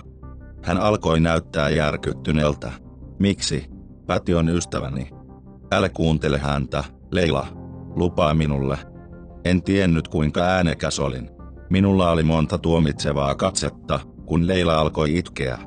Hän 0.62 0.78
alkoi 0.78 1.20
näyttää 1.20 1.68
järkyttyneeltä. 1.68 2.72
Miksi? 3.18 3.66
Päti 4.06 4.34
on 4.34 4.48
ystäväni. 4.48 5.10
Älä 5.72 5.88
kuuntele 5.88 6.38
häntä, 6.38 6.84
Leila. 7.10 7.46
Lupaa 7.96 8.34
minulle. 8.34 8.78
En 9.44 9.62
tiennyt 9.62 10.08
kuinka 10.08 10.40
äänekäs 10.40 11.00
olin. 11.00 11.30
Minulla 11.70 12.10
oli 12.10 12.22
monta 12.22 12.58
tuomitsevaa 12.58 13.34
katsetta, 13.34 14.00
kun 14.26 14.46
Leila 14.46 14.74
alkoi 14.74 15.18
itkeä. 15.18 15.58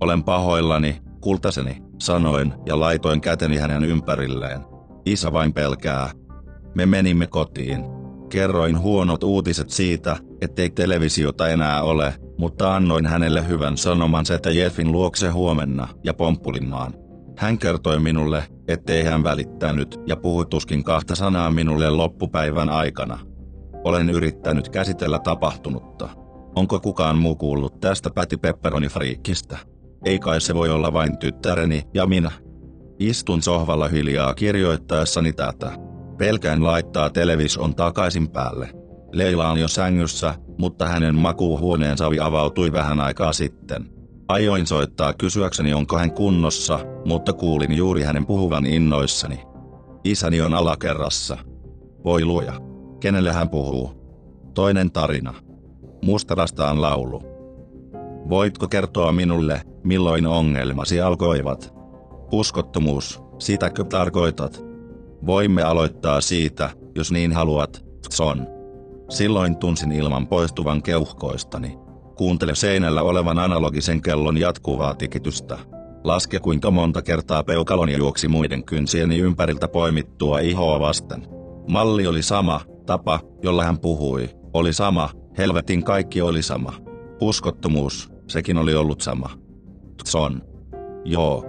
Olen 0.00 0.24
pahoillani, 0.24 1.02
kultaseni, 1.20 1.82
sanoin 1.98 2.54
ja 2.66 2.80
laitoin 2.80 3.20
käteni 3.20 3.56
hänen 3.56 3.84
ympärilleen. 3.84 4.60
Isä 5.06 5.32
vain 5.32 5.52
pelkää. 5.52 6.10
Me 6.74 6.86
menimme 6.86 7.26
kotiin. 7.26 7.99
Kerroin 8.30 8.78
huonot 8.80 9.22
uutiset 9.22 9.70
siitä, 9.70 10.16
ettei 10.40 10.70
televisiota 10.70 11.48
enää 11.48 11.82
ole, 11.82 12.14
mutta 12.38 12.76
annoin 12.76 13.06
hänelle 13.06 13.48
hyvän 13.48 13.76
sanoman 13.76 14.26
setä 14.26 14.50
Jeffin 14.50 14.92
luokse 14.92 15.28
huomenna 15.28 15.88
ja 16.04 16.14
pomppulimaan. 16.14 16.94
Hän 17.38 17.58
kertoi 17.58 18.00
minulle, 18.00 18.44
ettei 18.68 19.02
hän 19.02 19.24
välittänyt 19.24 20.00
ja 20.06 20.16
puhui 20.16 20.46
tuskin 20.46 20.84
kahta 20.84 21.14
sanaa 21.14 21.50
minulle 21.50 21.90
loppupäivän 21.90 22.68
aikana. 22.68 23.18
Olen 23.84 24.10
yrittänyt 24.10 24.68
käsitellä 24.68 25.18
tapahtunutta. 25.18 26.08
Onko 26.56 26.80
kukaan 26.80 27.18
muu 27.18 27.36
kuullut 27.36 27.80
tästä 27.80 28.10
Päti 28.10 28.36
Pepperoni-friikistä? 28.36 29.58
Ei 30.04 30.18
kai 30.18 30.40
se 30.40 30.54
voi 30.54 30.70
olla 30.70 30.92
vain 30.92 31.18
tyttäreni 31.18 31.82
ja 31.94 32.06
minä. 32.06 32.30
Istun 32.98 33.42
sohvalla 33.42 33.88
hiljaa 33.88 34.34
kirjoittaessani 34.34 35.32
tätä. 35.32 35.89
Pelkään 36.20 36.64
laittaa 36.64 37.10
television 37.10 37.74
takaisin 37.74 38.28
päälle. 38.28 38.70
Leila 39.12 39.48
on 39.48 39.58
jo 39.58 39.68
sängyssä, 39.68 40.34
mutta 40.58 40.88
hänen 40.88 41.14
makuuhuoneensa 41.14 42.06
avautui 42.22 42.72
vähän 42.72 43.00
aikaa 43.00 43.32
sitten. 43.32 43.90
Ajoin 44.28 44.66
soittaa 44.66 45.12
kysyäkseni 45.12 45.74
onko 45.74 45.98
hän 45.98 46.12
kunnossa, 46.12 46.78
mutta 47.04 47.32
kuulin 47.32 47.72
juuri 47.72 48.02
hänen 48.02 48.26
puhuvan 48.26 48.66
innoissani. 48.66 49.40
Isäni 50.04 50.40
on 50.40 50.54
alakerrassa. 50.54 51.38
Voi 52.04 52.24
luoja. 52.24 52.52
Kenelle 53.00 53.32
hän 53.32 53.48
puhuu? 53.48 53.92
Toinen 54.54 54.90
tarina. 54.92 55.34
Mustarastaan 56.04 56.82
laulu. 56.82 57.22
Voitko 58.28 58.68
kertoa 58.68 59.12
minulle, 59.12 59.62
milloin 59.84 60.26
ongelmasi 60.26 61.00
alkoivat? 61.00 61.74
Uskottomuus, 62.32 63.22
sitäkö 63.38 63.84
tarkoitat? 63.84 64.69
Voimme 65.26 65.62
aloittaa 65.62 66.20
siitä, 66.20 66.70
jos 66.94 67.12
niin 67.12 67.32
haluat, 67.32 67.84
Son. 68.10 68.46
Silloin 69.08 69.56
tunsin 69.56 69.92
ilman 69.92 70.26
poistuvan 70.26 70.82
keuhkoistani. 70.82 71.78
Kuuntele 72.16 72.54
seinällä 72.54 73.02
olevan 73.02 73.38
analogisen 73.38 74.02
kellon 74.02 74.38
jatkuvaa 74.38 74.94
tikitystä. 74.94 75.58
Laske 76.04 76.38
kuinka 76.38 76.70
monta 76.70 77.02
kertaa 77.02 77.42
peukaloni 77.44 77.96
juoksi 77.96 78.28
muiden 78.28 78.64
kynsieni 78.64 79.18
ympäriltä 79.18 79.68
poimittua 79.68 80.38
ihoa 80.38 80.80
vasten. 80.80 81.26
Malli 81.68 82.06
oli 82.06 82.22
sama, 82.22 82.60
tapa, 82.86 83.20
jolla 83.42 83.64
hän 83.64 83.78
puhui, 83.78 84.28
oli 84.52 84.72
sama, 84.72 85.10
helvetin 85.38 85.84
kaikki 85.84 86.22
oli 86.22 86.42
sama. 86.42 86.72
Uskottomuus, 87.20 88.12
sekin 88.28 88.58
oli 88.58 88.74
ollut 88.74 89.00
sama. 89.00 89.30
Tson. 90.04 90.42
Joo. 91.04 91.44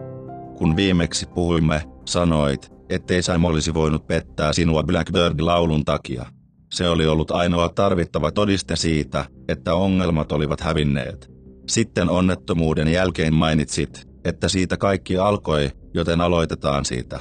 Kun 0.58 0.76
viimeksi 0.76 1.26
puhuimme, 1.26 1.84
sanoit, 2.06 2.72
ettei 2.92 3.22
Sam 3.22 3.46
olisi 3.46 3.74
voinut 3.74 4.08
pettää 4.08 4.54
sinua 4.54 4.84
Blackbird-laulun 4.84 5.86
takia. 5.86 6.26
Se 6.74 6.90
oli 6.90 7.08
ollut 7.08 7.32
ainoa 7.32 7.70
tarvittava 7.70 8.32
todiste 8.32 8.76
siitä, 8.76 9.26
että 9.48 9.74
ongelmat 9.76 10.32
olivat 10.32 10.62
hävinneet. 10.62 11.32
Sitten 11.68 12.10
onnettomuuden 12.10 12.88
jälkeen 12.88 13.34
mainitsit, 13.34 14.08
että 14.26 14.48
siitä 14.48 14.78
kaikki 14.78 15.18
alkoi, 15.18 15.72
joten 15.94 16.22
aloitetaan 16.22 16.86
siitä. 16.86 17.20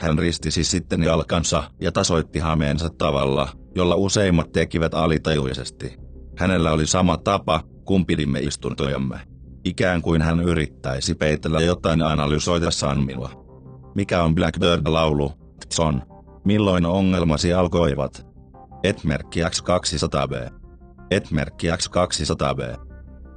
Hän 0.00 0.18
ristisi 0.18 0.64
sitten 0.64 1.02
jalkansa 1.02 1.70
ja 1.80 1.92
tasoitti 1.92 2.38
hameensa 2.38 2.90
tavalla, 2.98 3.48
jolla 3.74 3.94
useimmat 3.94 4.52
tekivät 4.52 4.94
alitajuisesti. 4.94 5.96
Hänellä 6.38 6.72
oli 6.72 6.86
sama 6.86 7.16
tapa, 7.16 7.60
kun 7.84 8.06
pidimme 8.06 8.40
istuntojamme. 8.40 9.20
Ikään 9.64 10.02
kuin 10.02 10.22
hän 10.22 10.40
yrittäisi 10.40 11.14
peitellä 11.14 11.60
jotain 11.60 12.02
analysoidessaan 12.02 13.04
minua. 13.04 13.41
Mikä 13.94 14.22
on 14.22 14.34
Blackbird-laulu, 14.34 15.32
Tson? 15.68 16.02
Milloin 16.44 16.86
ongelmasi 16.86 17.52
alkoivat? 17.52 18.26
Etmerkki 18.82 19.40
X200B. 19.40 20.52
Etmerkki 21.10 21.68
X200B. 21.70 22.86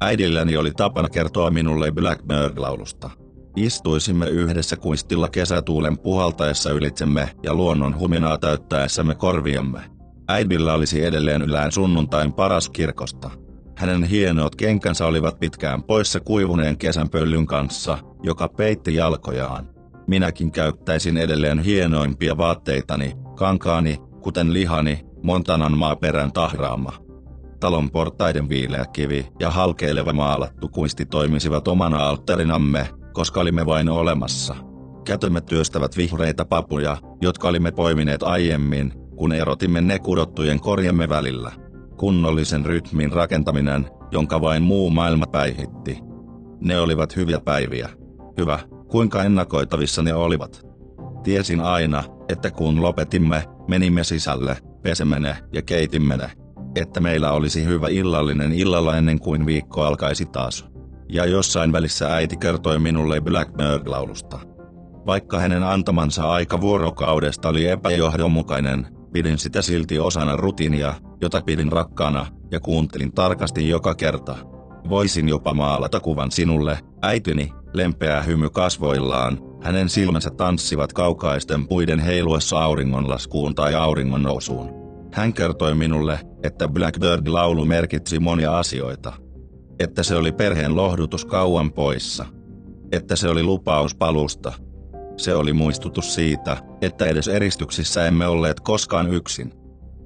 Äidilläni 0.02 0.58
oli 0.58 0.72
tapana 0.72 1.10
kertoa 1.10 1.52
minulle 1.52 1.92
Blackbird-laulusta. 1.92 3.10
Istuisimme 3.56 4.28
yhdessä 4.28 4.78
kuistilla 4.78 5.30
kesätuulen 5.30 5.98
puhaltaessa 5.98 6.72
ylitsemme 6.72 7.30
ja 7.44 7.54
luonnon 7.54 8.00
huminaa 8.00 8.38
täyttäessämme 8.38 9.16
korviamme. 9.16 9.80
Äidillä 10.28 10.74
olisi 10.74 11.06
edelleen 11.06 11.42
ylään 11.42 11.72
sunnuntain 11.72 12.34
paras 12.34 12.70
kirkosta. 12.70 13.30
Hänen 13.78 14.04
hienot 14.04 14.56
kenkänsä 14.56 15.06
olivat 15.06 15.40
pitkään 15.40 15.84
poissa 15.84 16.20
kuivuneen 16.20 16.78
kesänpöllyn 16.78 17.46
kanssa, 17.46 17.98
joka 18.24 18.48
peitti 18.48 18.96
jalkojaan. 18.96 19.75
Minäkin 20.08 20.52
käyttäisin 20.52 21.18
edelleen 21.18 21.60
hienoimpia 21.60 22.38
vaatteitani, 22.38 23.14
kankaani, 23.36 23.98
kuten 24.22 24.54
lihani, 24.54 25.06
Montanan 25.24 25.78
maaperän 25.78 26.32
tahraama. 26.32 26.94
Talon 27.60 27.92
portaiden 27.92 28.50
viileä 28.50 28.86
kivi 28.94 29.28
ja 29.40 29.50
halkeileva 29.50 30.14
maalattu 30.14 30.70
kuisti 30.70 31.06
toimisivat 31.06 31.68
omana 31.68 31.98
alttarinamme, 31.98 32.90
koska 33.14 33.40
olimme 33.40 33.66
vain 33.66 33.90
olemassa. 33.90 34.56
Kätömme 35.06 35.42
työstävät 35.42 35.98
vihreitä 35.98 36.46
papuja, 36.46 36.98
jotka 37.22 37.48
olimme 37.48 37.72
poimineet 37.72 38.24
aiemmin, 38.24 38.94
kun 39.16 39.34
erotimme 39.34 39.82
ne 39.82 40.00
kudottujen 40.00 40.60
korjemme 40.60 41.10
välillä. 41.10 41.52
Kunnollisen 41.98 42.66
rytmin 42.66 43.12
rakentaminen, 43.12 43.88
jonka 44.12 44.42
vain 44.42 44.64
muu 44.64 44.90
maailma 44.90 45.26
päihitti. 45.26 46.00
Ne 46.60 46.80
olivat 46.80 47.16
hyviä 47.16 47.40
päiviä. 47.40 47.90
Hyvä, 48.38 48.60
kuinka 48.96 49.24
ennakoitavissa 49.24 50.04
ne 50.04 50.14
olivat. 50.14 50.66
Tiesin 51.24 51.62
aina, 51.62 52.04
että 52.30 52.52
kun 52.52 52.82
lopetimme, 52.82 53.44
menimme 53.68 54.04
sisälle, 54.04 54.58
pesemme 54.82 55.20
ne 55.20 55.38
ja 55.54 55.62
keitimme 55.62 56.18
ne. 56.18 56.32
Että 56.75 57.00
meillä 57.00 57.32
olisi 57.32 57.66
hyvä 57.66 57.88
illallinen 57.88 58.54
illalla 58.54 58.98
ennen 58.98 59.20
kuin 59.20 59.46
viikko 59.46 59.84
alkaisi 59.84 60.25
taas. 60.25 60.66
Ja 61.10 61.25
jossain 61.25 61.72
välissä 61.72 62.16
äiti 62.16 62.38
kertoi 62.38 62.80
minulle 62.80 63.20
Blackbird-laulusta. 63.20 64.40
Vaikka 65.06 65.40
hänen 65.40 65.64
antamansa 65.64 66.32
aika 66.32 66.62
vuorokaudesta 66.62 67.50
oli 67.50 67.68
epäjohdonmukainen, 67.68 68.88
pidin 69.14 69.38
sitä 69.38 69.62
silti 69.62 70.00
osana 70.00 70.36
rutiinia, 70.36 70.94
jota 71.22 71.42
pidin 71.42 71.72
rakkaana, 71.72 72.25
ja 72.52 72.60
kuuntelin 72.60 73.12
tarkasti 73.14 73.70
joka 73.70 73.96
kerta. 73.96 74.55
Voisin 74.89 75.30
jopa 75.30 75.54
maalata 75.54 76.00
kuvan 76.00 76.32
sinulle, 76.32 76.80
äitini, 77.01 77.54
lempeä 77.74 78.22
hymy 78.22 78.50
kasvoillaan, 78.50 79.39
hänen 79.62 79.89
silmänsä 79.89 80.30
tanssivat 80.30 80.94
kaukaisten 80.94 81.68
puiden 81.68 82.00
heiluessa 82.00 82.60
auringonlaskuun 82.60 83.56
tai 83.56 83.75
auringon 83.75 84.24
nousuun. 84.24 84.70
Hän 85.13 85.34
kertoi 85.34 85.75
minulle, 85.75 86.20
että 86.44 86.68
Blackbird-laulu 86.68 87.65
merkitsi 87.65 88.20
monia 88.20 88.60
asioita. 88.60 89.13
Että 89.80 90.04
se 90.04 90.15
oli 90.15 90.32
perheen 90.32 90.75
lohdutus 90.75 91.25
kauan 91.25 91.72
poissa. 91.72 92.25
Että 92.92 93.15
se 93.15 93.30
oli 93.30 93.44
lupaus 93.44 93.96
palusta. 93.96 94.54
Se 95.18 95.36
oli 95.36 95.54
muistutus 95.54 96.15
siitä, 96.15 96.58
että 96.82 97.06
edes 97.06 97.27
eristyksissä 97.27 98.08
emme 98.08 98.27
olleet 98.27 98.60
koskaan 98.60 99.13
yksin. 99.13 99.54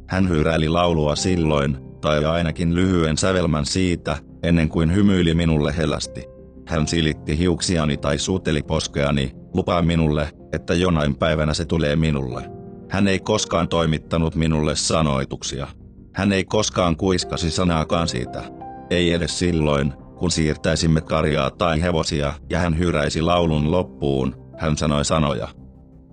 Hän 0.07 0.29
hyyräili 0.29 0.69
laulua 0.69 1.15
silloin, 1.15 1.77
tai 2.01 2.25
ainakin 2.25 2.75
lyhyen 2.75 3.17
sävelmän 3.17 3.65
siitä, 3.65 4.17
ennen 4.43 4.69
kuin 4.69 4.95
hymyili 4.95 5.33
minulle 5.33 5.77
helästi. 5.77 6.25
Hän 6.67 6.87
silitti 6.87 7.37
hiuksiani 7.37 7.97
tai 7.97 8.17
suuteli 8.17 8.63
poskeani, 8.63 9.31
lupaa 9.53 9.81
minulle, 9.81 10.29
että 10.53 10.73
jonain 10.73 11.15
päivänä 11.15 11.53
se 11.53 11.65
tulee 11.65 11.95
minulle. 11.95 12.49
Hän 12.89 13.07
ei 13.07 13.19
koskaan 13.19 13.67
toimittanut 13.67 14.35
minulle 14.35 14.75
sanoituksia. 14.75 15.67
Hän 16.13 16.31
ei 16.31 16.43
koskaan 16.43 16.97
kuiskasi 16.97 17.51
sanaakaan 17.51 18.07
siitä. 18.07 18.43
Ei 18.89 19.13
edes 19.13 19.39
silloin, 19.39 19.93
kun 20.17 20.31
siirtäisimme 20.31 21.01
karjaa 21.01 21.51
tai 21.51 21.81
hevosia 21.81 22.33
ja 22.49 22.59
hän 22.59 22.77
hyräisi 22.77 23.21
laulun 23.21 23.71
loppuun, 23.71 24.35
hän 24.57 24.77
sanoi 24.77 25.05
sanoja. 25.05 25.47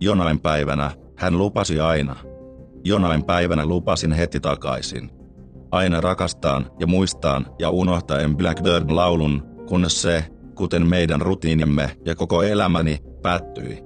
Jonain 0.01 0.41
päivänä, 0.41 0.91
hän 1.17 1.39
lupasi 1.39 1.81
aina. 1.81 2.17
Jonain 2.85 3.25
päivänä 3.25 3.67
lupasin 3.67 4.13
heti 4.13 4.41
takaisin. 4.41 5.11
Aina 5.71 6.01
rakastaan 6.01 6.71
ja 6.81 6.87
muistaan 6.87 7.47
ja 7.59 7.71
unohtaen 7.71 8.37
Blackbird-laulun, 8.37 9.43
kunnes 9.69 10.03
se, 10.03 10.25
kuten 10.55 10.87
meidän 10.87 11.21
rutiinimme 11.21 11.97
ja 12.05 12.15
koko 12.15 12.43
elämäni, 12.43 12.99
päättyi. 13.23 13.85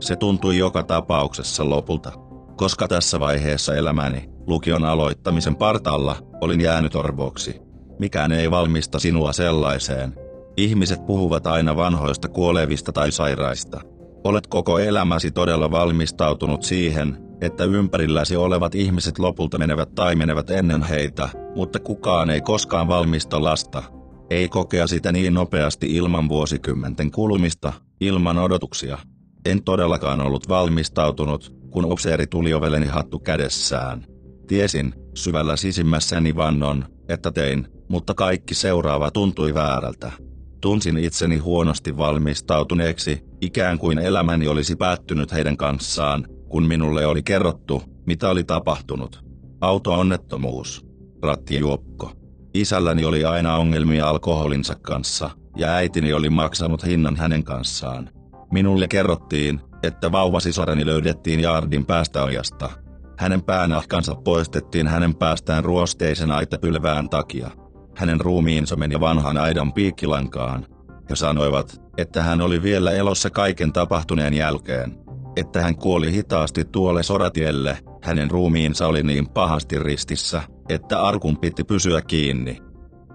Se 0.00 0.16
tuntui 0.16 0.58
joka 0.58 0.82
tapauksessa 0.82 1.70
lopulta, 1.70 2.12
koska 2.56 2.88
tässä 2.88 3.20
vaiheessa 3.20 3.74
elämäni, 3.74 4.28
lukion 4.46 4.84
aloittamisen 4.84 5.56
partalla, 5.56 6.16
olin 6.40 6.60
jäänyt 6.60 6.94
orvoksi. 6.94 7.60
Mikään 7.98 8.32
ei 8.32 8.50
valmista 8.50 8.98
sinua 8.98 9.32
sellaiseen. 9.32 10.14
Ihmiset 10.56 11.06
puhuvat 11.06 11.46
aina 11.46 11.76
vanhoista 11.76 12.28
kuolevista 12.28 12.92
tai 12.92 13.12
sairaista. 13.12 13.80
Olet 14.24 14.46
koko 14.46 14.78
elämäsi 14.78 15.30
todella 15.30 15.70
valmistautunut 15.70 16.62
siihen, 16.62 17.25
että 17.40 17.64
ympärilläsi 17.64 18.36
olevat 18.36 18.74
ihmiset 18.74 19.18
lopulta 19.18 19.58
menevät 19.58 19.94
tai 19.94 20.16
menevät 20.16 20.50
ennen 20.50 20.82
heitä, 20.82 21.28
mutta 21.56 21.80
kukaan 21.80 22.30
ei 22.30 22.40
koskaan 22.40 22.88
valmista 22.88 23.42
lasta. 23.42 23.82
Ei 24.30 24.48
kokea 24.48 24.86
sitä 24.86 25.12
niin 25.12 25.34
nopeasti 25.34 25.96
ilman 25.96 26.28
vuosikymmenten 26.28 27.10
kulumista, 27.10 27.72
ilman 28.00 28.38
odotuksia. 28.38 28.98
En 29.44 29.62
todellakaan 29.62 30.20
ollut 30.20 30.48
valmistautunut, 30.48 31.54
kun 31.70 31.84
upseeri 31.84 32.26
tuli 32.26 32.54
ovelleni 32.54 32.86
hattu 32.86 33.18
kädessään. 33.18 34.06
Tiesin, 34.46 34.94
syvällä 35.14 35.56
sisimmässäni 35.56 36.36
vannon, 36.36 36.84
että 37.08 37.32
tein, 37.32 37.68
mutta 37.88 38.14
kaikki 38.14 38.54
seuraava 38.54 39.10
tuntui 39.10 39.54
väärältä. 39.54 40.12
Tunsin 40.60 40.96
itseni 40.96 41.36
huonosti 41.36 41.96
valmistautuneeksi, 41.96 43.24
ikään 43.40 43.78
kuin 43.78 43.98
elämäni 43.98 44.48
olisi 44.48 44.76
päättynyt 44.76 45.32
heidän 45.32 45.56
kanssaan, 45.56 46.26
kun 46.48 46.66
minulle 46.66 47.06
oli 47.06 47.22
kerrottu, 47.22 47.82
mitä 48.06 48.28
oli 48.28 48.44
tapahtunut. 48.44 49.24
Auto-onnettomuus. 49.60 50.86
Rattijuoppo. 51.22 52.12
Isälläni 52.54 53.04
oli 53.04 53.24
aina 53.24 53.56
ongelmia 53.56 54.08
alkoholinsa 54.08 54.74
kanssa, 54.74 55.30
ja 55.56 55.68
äitini 55.68 56.12
oli 56.12 56.30
maksanut 56.30 56.86
hinnan 56.86 57.16
hänen 57.16 57.44
kanssaan. 57.44 58.10
Minulle 58.52 58.88
kerrottiin, 58.88 59.60
että 59.82 60.12
vauvasisareni 60.12 60.86
löydettiin 60.86 61.40
Jardin 61.40 61.86
päästä 61.86 62.22
ojasta. 62.24 62.70
Hänen 63.18 63.42
päänahkansa 63.42 64.14
poistettiin 64.14 64.88
hänen 64.88 65.14
päästään 65.14 65.64
ruosteisen 65.64 66.30
aitapylvään 66.30 67.08
takia. 67.08 67.50
Hänen 67.96 68.20
ruumiinsa 68.20 68.76
meni 68.76 69.00
vanhan 69.00 69.36
aidan 69.36 69.72
piikkilankaan. 69.72 70.66
He 71.10 71.16
sanoivat, 71.16 71.80
että 71.98 72.22
hän 72.22 72.40
oli 72.40 72.62
vielä 72.62 72.90
elossa 72.90 73.30
kaiken 73.30 73.72
tapahtuneen 73.72 74.34
jälkeen. 74.34 75.05
Että 75.36 75.62
hän 75.62 75.76
kuoli 75.76 76.12
hitaasti 76.12 76.64
tuolle 76.64 77.02
soratielle, 77.02 77.78
hänen 78.02 78.30
ruumiinsa 78.30 78.86
oli 78.86 79.02
niin 79.02 79.28
pahasti 79.28 79.78
ristissä, 79.78 80.42
että 80.68 81.02
arkun 81.02 81.36
piti 81.36 81.64
pysyä 81.64 82.02
kiinni. 82.02 82.58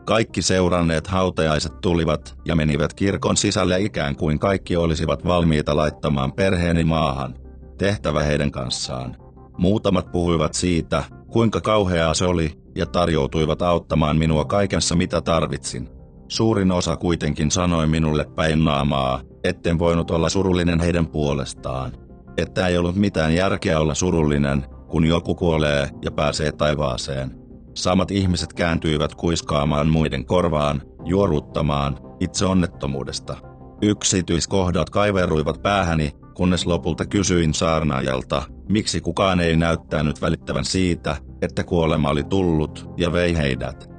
Kaikki 0.06 0.42
seuranneet 0.42 1.08
hautajaiset 1.08 1.82
tulivat 1.82 2.38
ja 2.46 2.56
menivät 2.56 2.94
kirkon 2.94 3.38
sisälle 3.38 3.82
ikään 3.82 4.16
kuin 4.16 4.40
kaikki 4.40 4.76
olisivat 4.76 5.26
valmiita 5.26 5.76
laittamaan 5.76 6.34
perheeni 6.34 6.84
maahan. 6.84 7.36
Tehtävä 7.78 8.24
heidän 8.24 8.52
kanssaan. 8.52 9.16
Muutamat 9.58 10.12
puhuivat 10.12 10.54
siitä, 10.54 11.04
kuinka 11.32 11.62
kauheaa 11.62 12.14
se 12.14 12.26
oli, 12.26 12.52
ja 12.76 12.86
tarjoutuivat 12.86 13.62
auttamaan 13.62 14.18
minua 14.18 14.46
kaikessa 14.46 14.96
mitä 14.96 15.22
tarvitsin. 15.22 15.90
Suurin 16.28 16.72
osa 16.72 16.98
kuitenkin 16.98 17.52
sanoi 17.52 17.88
minulle 17.88 18.26
päin 18.36 18.64
naamaa, 18.64 19.22
etten 19.44 19.80
voinut 19.80 20.12
olla 20.12 20.30
surullinen 20.30 20.80
heidän 20.80 21.08
puolestaan. 21.08 21.92
Että 22.38 22.68
ei 22.68 22.78
ollut 22.78 22.96
mitään 22.96 23.36
järkeä 23.36 23.80
olla 23.80 23.96
surullinen, 23.96 24.66
kun 24.88 25.06
joku 25.06 25.36
kuolee 25.36 25.90
ja 26.02 26.12
pääsee 26.12 26.52
taivaaseen. 26.52 27.36
Samat 27.74 28.12
ihmiset 28.12 28.54
kääntyivät 28.54 29.16
kuiskaamaan 29.16 29.90
muiden 29.90 30.26
korvaan, 30.26 30.82
juoruttamaan 31.06 31.98
itse 32.20 32.46
onnettomuudesta. 32.46 33.38
Yksityiskohdat 33.82 34.90
kaiveruivat 34.90 35.62
päähäni, 35.62 36.12
kunnes 36.34 36.66
lopulta 36.66 37.06
kysyin 37.06 37.54
saarnaajalta, 37.54 38.44
miksi 38.70 39.02
kukaan 39.02 39.40
ei 39.40 39.56
näyttänyt 39.56 40.22
välittävän 40.22 40.66
siitä, 40.66 41.18
että 41.42 41.64
kuolema 41.64 42.10
oli 42.10 42.24
tullut 42.24 42.90
ja 42.98 43.12
vei 43.12 43.38
heidät. 43.38 43.90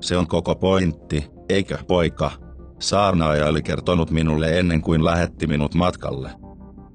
Se 0.00 0.16
on 0.16 0.26
koko 0.26 0.54
pointti, 0.54 1.26
eikö 1.48 1.78
poika? 1.88 2.30
Saarnaaja 2.78 3.46
oli 3.46 3.62
kertonut 3.62 4.10
minulle 4.10 4.58
ennen 4.58 4.82
kuin 4.82 5.04
lähetti 5.04 5.46
minut 5.46 5.74
matkalle. 5.74 6.30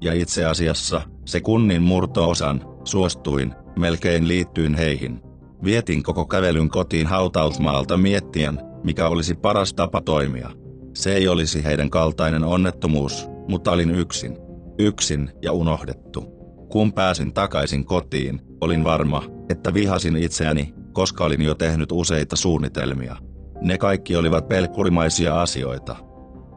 Ja 0.02 0.12
itse 0.12 0.44
asiassa, 0.44 1.02
se 1.24 1.40
kunnin 1.40 1.82
murtoosan, 1.82 2.64
suostuin, 2.84 3.54
melkein 3.78 4.28
liittyin 4.28 4.74
heihin. 4.74 5.20
Vietin 5.64 6.02
koko 6.02 6.26
kävelyn 6.26 6.68
kotiin 6.68 7.06
hautausmaalta 7.06 7.96
miettien, 7.96 8.58
mikä 8.84 9.08
olisi 9.08 9.34
paras 9.34 9.74
tapa 9.74 10.00
toimia. 10.00 10.50
Se 10.94 11.14
ei 11.14 11.28
olisi 11.28 11.64
heidän 11.64 11.90
kaltainen 11.90 12.44
onnettomuus, 12.44 13.28
mutta 13.48 13.72
olin 13.72 13.90
yksin. 13.90 14.38
Yksin 14.78 15.30
ja 15.42 15.52
unohdettu. 15.52 16.20
Kun 16.68 16.92
pääsin 16.92 17.32
takaisin 17.32 17.84
kotiin, 17.84 18.40
olin 18.60 18.84
varma, 18.84 19.22
että 19.48 19.74
vihasin 19.74 20.16
itseäni, 20.16 20.74
koska 20.92 21.24
olin 21.24 21.42
jo 21.42 21.54
tehnyt 21.54 21.92
useita 21.92 22.36
suunnitelmia. 22.36 23.16
Ne 23.60 23.78
kaikki 23.78 24.16
olivat 24.16 24.48
pelkurimaisia 24.48 25.42
asioita. 25.42 25.96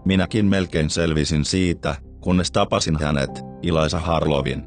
Minäkin 0.05 0.45
melkein 0.45 0.89
selvisin 0.89 1.45
siitä, 1.45 1.95
kunnes 2.25 2.51
tapasin 2.51 2.97
hänet, 2.99 3.43
Ilaisa 3.61 3.99
Harlovin. 3.99 4.63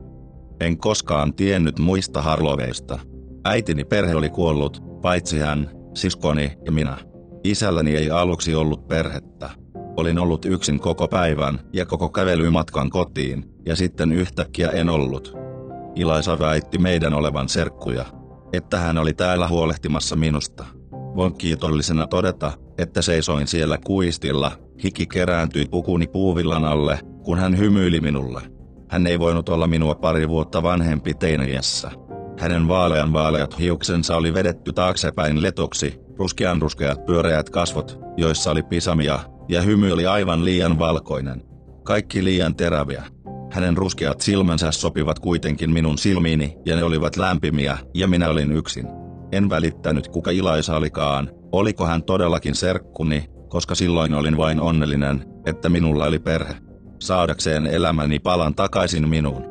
En 0.61 0.79
koskaan 0.79 1.35
tiennyt 1.35 1.79
muista 1.79 2.23
Harloveista. 2.23 2.99
Äitini 3.45 3.85
perhe 3.85 4.15
oli 4.15 4.31
kuollut, 4.31 4.83
paitsi 5.03 5.39
hän, 5.39 5.71
siskoni 5.95 6.53
ja 6.65 6.73
minä. 6.73 6.97
Isälläni 7.45 7.97
ei 7.97 8.11
aluksi 8.11 8.55
ollut 8.55 8.89
perhettä. 8.89 9.51
Olin 9.97 10.19
ollut 10.19 10.45
yksin 10.45 10.81
koko 10.81 11.09
päivän 11.09 11.61
ja 11.73 11.87
koko 11.87 12.09
kävelymatkan 12.09 12.91
kotiin, 12.91 13.45
ja 13.67 13.77
sitten 13.77 14.13
yhtäkkiä 14.13 14.71
en 14.71 14.89
ollut. 14.89 15.37
Ilaisa 15.95 16.39
väitti 16.39 16.79
meidän 16.79 17.15
olevan 17.15 17.49
serkkuja, 17.49 18.05
että 18.53 18.79
hän 18.79 18.99
oli 18.99 19.13
täällä 19.13 19.49
huolehtimassa 19.49 20.17
minusta. 20.17 20.65
Voin 20.93 21.35
kiitollisena 21.35 22.07
todeta, 22.07 22.53
että 22.79 23.03
seisoin 23.03 23.47
siellä 23.47 23.79
kuistilla, 23.87 24.53
hiki 24.85 25.07
kerääntyi 25.07 25.67
pukuni 25.71 26.07
puuvillan 26.07 26.65
alle, 26.65 26.99
kun 27.29 27.39
hän 27.39 27.59
hymyili 27.59 28.01
minulle. 28.01 28.43
Hän 28.91 29.07
ei 29.07 29.19
voinut 29.19 29.49
olla 29.49 29.67
minua 29.67 29.95
pari 29.95 30.29
vuotta 30.29 30.63
vanhempi 30.63 31.15
teiniässä. 31.15 31.91
Hänen 32.39 32.69
vaalean 32.69 33.13
vaaleat 33.13 33.59
hiuksensa 33.59 34.17
oli 34.17 34.35
vedetty 34.35 34.73
taaksepäin 34.73 35.43
letoksi, 35.43 36.01
ruskean 36.19 36.63
ruskeat 36.63 37.07
pyöreät 37.07 37.51
kasvot, 37.51 37.99
joissa 38.17 38.51
oli 38.51 38.63
pisamia, 38.63 39.19
ja 39.49 39.63
hymy 39.63 39.93
oli 39.93 40.07
aivan 40.07 40.45
liian 40.45 40.79
valkoinen. 40.79 41.43
Kaikki 41.85 42.25
liian 42.25 42.55
teräviä. 42.55 43.05
Hänen 43.53 43.77
ruskeat 43.77 44.21
silmänsä 44.21 44.73
sopivat 44.73 45.19
kuitenkin 45.19 45.71
minun 45.71 45.99
silmiini, 45.99 46.57
ja 46.67 46.77
ne 46.77 46.85
olivat 46.85 47.17
lämpimiä, 47.17 47.79
ja 47.95 48.09
minä 48.09 48.29
olin 48.29 48.53
yksin. 48.53 48.87
En 49.33 49.51
välittänyt 49.51 50.09
kuka 50.09 50.31
Ilaisa 50.31 50.77
olikaan, 50.77 51.31
oliko 51.53 51.87
hän 51.87 52.03
todellakin 52.03 52.55
serkkuni, 52.55 53.25
koska 53.49 53.75
silloin 53.75 54.15
olin 54.15 54.37
vain 54.37 54.61
onnellinen, 54.61 55.25
että 55.47 55.69
minulla 55.69 56.05
oli 56.05 56.19
perhe. 56.19 56.68
Saadakseen 56.99 57.67
elämäni 57.67 58.19
palan 58.19 58.55
takaisin 58.55 59.09
minuun. 59.09 59.45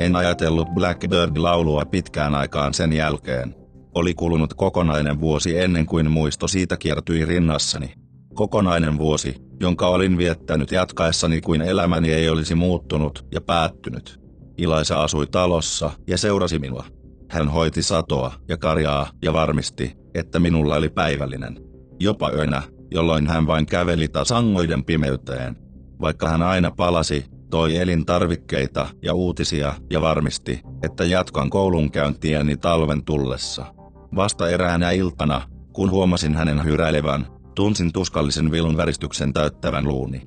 En 0.00 0.16
ajatellut 0.16 0.68
Blackbird-laulua 0.68 1.84
pitkään 1.84 2.34
aikaan 2.34 2.74
sen 2.74 2.92
jälkeen. 2.92 3.54
Oli 3.94 4.14
kulunut 4.14 4.54
kokonainen 4.54 5.20
vuosi 5.20 5.58
ennen 5.58 5.86
kuin 5.86 6.10
muisto 6.10 6.48
siitä 6.48 6.76
kiertyi 6.76 7.24
rinnassani. 7.24 7.92
Kokonainen 8.34 8.98
vuosi, 8.98 9.36
jonka 9.60 9.86
olin 9.86 10.18
viettänyt 10.18 10.72
jatkaessani 10.72 11.40
kuin 11.40 11.62
elämäni 11.62 12.12
ei 12.12 12.28
olisi 12.28 12.54
muuttunut 12.54 13.26
ja 13.32 13.40
päättynyt. 13.40 14.20
Ilaisa 14.58 15.02
asui 15.02 15.26
talossa 15.26 15.90
ja 16.06 16.18
seurasi 16.18 16.58
minua. 16.58 16.84
Hän 17.30 17.48
hoiti 17.48 17.82
satoa 17.82 18.32
ja 18.48 18.56
karjaa 18.56 19.10
ja 19.22 19.32
varmisti, 19.32 19.92
että 20.14 20.38
minulla 20.38 20.76
oli 20.76 20.88
päivällinen. 20.88 21.60
Jopa 22.00 22.30
yönä, 22.30 22.62
jolloin 22.90 23.26
hän 23.26 23.46
vain 23.46 23.66
käveli 23.66 24.08
tasangoiden 24.08 24.84
pimeyteen. 24.84 25.69
Vaikka 26.00 26.28
hän 26.28 26.42
aina 26.42 26.70
palasi, 26.70 27.24
toi 27.50 27.76
elintarvikkeita 27.76 28.86
ja 29.02 29.14
uutisia 29.14 29.74
ja 29.90 30.00
varmisti, 30.00 30.62
että 30.82 31.04
jatkan 31.04 31.50
koulunkäyntiäni 31.50 32.56
talven 32.56 33.04
tullessa. 33.04 33.74
Vasta 34.16 34.48
eräänä 34.48 34.90
iltana, 34.90 35.42
kun 35.72 35.90
huomasin 35.90 36.34
hänen 36.34 36.64
hyräilevän, 36.64 37.26
tunsin 37.54 37.92
tuskallisen 37.92 38.50
vilun 38.50 38.76
väristyksen 38.76 39.32
täyttävän 39.32 39.88
luuni. 39.88 40.22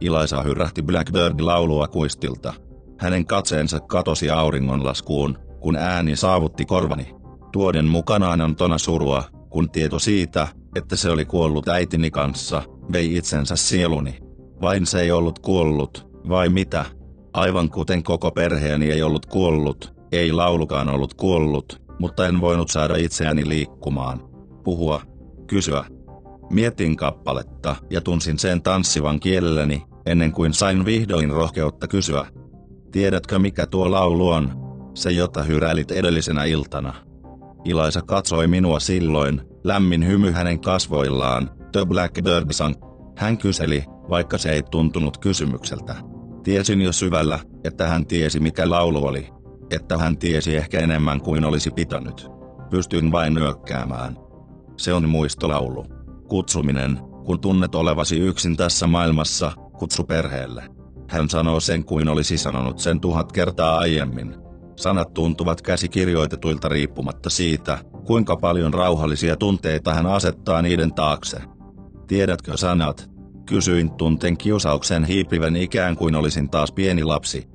Ilaisa 0.00 0.42
hyrähti 0.42 0.82
Blackbird-laulua 0.82 1.88
kuistilta. 1.88 2.54
Hänen 2.98 3.26
katseensa 3.26 3.80
katosi 3.80 4.30
auringonlaskuun, 4.30 5.38
kun 5.60 5.76
ääni 5.76 6.16
saavutti 6.16 6.64
korvani. 6.64 7.14
Tuoden 7.52 7.84
mukanaan 7.84 8.40
antona 8.40 8.78
surua, 8.78 9.24
kun 9.50 9.70
tieto 9.70 9.98
siitä, 9.98 10.48
että 10.76 10.96
se 10.96 11.10
oli 11.10 11.24
kuollut 11.24 11.68
äitini 11.68 12.10
kanssa, 12.10 12.62
vei 12.92 13.16
itsensä 13.16 13.56
sieluni. 13.56 14.25
Vain 14.62 14.86
se 14.86 15.00
ei 15.00 15.10
ollut 15.10 15.38
kuollut, 15.38 16.06
vai 16.28 16.48
mitä? 16.48 16.84
Aivan 17.32 17.70
kuten 17.70 18.02
koko 18.02 18.30
perheeni 18.30 18.90
ei 18.90 19.02
ollut 19.02 19.26
kuollut, 19.26 19.94
ei 20.12 20.32
laulukaan 20.32 20.88
ollut 20.88 21.14
kuollut, 21.14 21.82
mutta 21.98 22.26
en 22.26 22.40
voinut 22.40 22.70
saada 22.70 22.96
itseäni 22.96 23.48
liikkumaan. 23.48 24.20
Puhua, 24.64 25.00
kysyä. 25.46 25.84
Mietin 26.50 26.96
kappaletta 26.96 27.76
ja 27.90 28.00
tunsin 28.00 28.38
sen 28.38 28.62
tanssivan 28.62 29.20
kielelläni, 29.20 29.82
ennen 30.06 30.32
kuin 30.32 30.52
sain 30.52 30.84
vihdoin 30.84 31.30
rohkeutta 31.30 31.88
kysyä. 31.88 32.26
Tiedätkö 32.92 33.38
mikä 33.38 33.66
tuo 33.66 33.90
laulu 33.90 34.28
on? 34.28 34.52
Se 34.94 35.10
jota 35.10 35.42
hyräilit 35.42 35.90
edellisenä 35.90 36.44
iltana. 36.44 36.94
Ilaisa 37.64 38.02
katsoi 38.02 38.46
minua 38.46 38.80
silloin, 38.80 39.40
lämmin 39.64 40.06
hymy 40.06 40.30
hänen 40.30 40.60
kasvoillaan, 40.60 41.50
The 41.72 41.84
Blackbird 41.84 42.52
Song. 42.52 42.85
Hän 43.16 43.38
kyseli, 43.38 43.84
vaikka 44.10 44.38
se 44.38 44.50
ei 44.50 44.62
tuntunut 44.62 45.18
kysymykseltä. 45.18 45.94
Tiesin 46.42 46.82
jo 46.82 46.92
syvällä, 46.92 47.38
että 47.64 47.88
hän 47.88 48.06
tiesi 48.06 48.40
mikä 48.40 48.70
laulu 48.70 49.06
oli. 49.06 49.28
Että 49.70 49.98
hän 49.98 50.18
tiesi 50.18 50.56
ehkä 50.56 50.80
enemmän 50.80 51.20
kuin 51.20 51.44
olisi 51.44 51.70
pitänyt. 51.70 52.28
Pystyin 52.70 53.12
vain 53.12 53.34
nyökkäämään. 53.34 54.16
Se 54.76 54.92
on 54.92 55.08
muistolaulu. 55.08 55.86
Kutsuminen, 56.28 56.98
kun 57.24 57.40
tunnet 57.40 57.74
olevasi 57.74 58.18
yksin 58.18 58.56
tässä 58.56 58.86
maailmassa, 58.86 59.52
kutsu 59.78 60.04
perheelle. 60.04 60.68
Hän 61.10 61.28
sanoo 61.28 61.60
sen 61.60 61.84
kuin 61.84 62.08
olisi 62.08 62.38
sanonut 62.38 62.78
sen 62.78 63.00
tuhat 63.00 63.32
kertaa 63.32 63.78
aiemmin. 63.78 64.36
Sanat 64.76 65.14
tuntuvat 65.14 65.62
käsikirjoitetuilta 65.62 66.68
riippumatta 66.68 67.30
siitä, 67.30 67.78
kuinka 68.06 68.36
paljon 68.36 68.74
rauhallisia 68.74 69.36
tunteita 69.36 69.94
hän 69.94 70.06
asettaa 70.06 70.62
niiden 70.62 70.94
taakse. 70.94 71.55
Tiedätkö 72.06 72.56
sanat, 72.56 73.16
Kysyin 73.46 73.90
tunten 73.90 74.36
kiusauksen 74.36 75.04
hiipivän 75.04 75.56
ikään 75.56 75.96
kuin 75.96 76.14
olisin 76.14 76.50
taas 76.50 76.72
pieni 76.72 77.04
lapsi. 77.04 77.48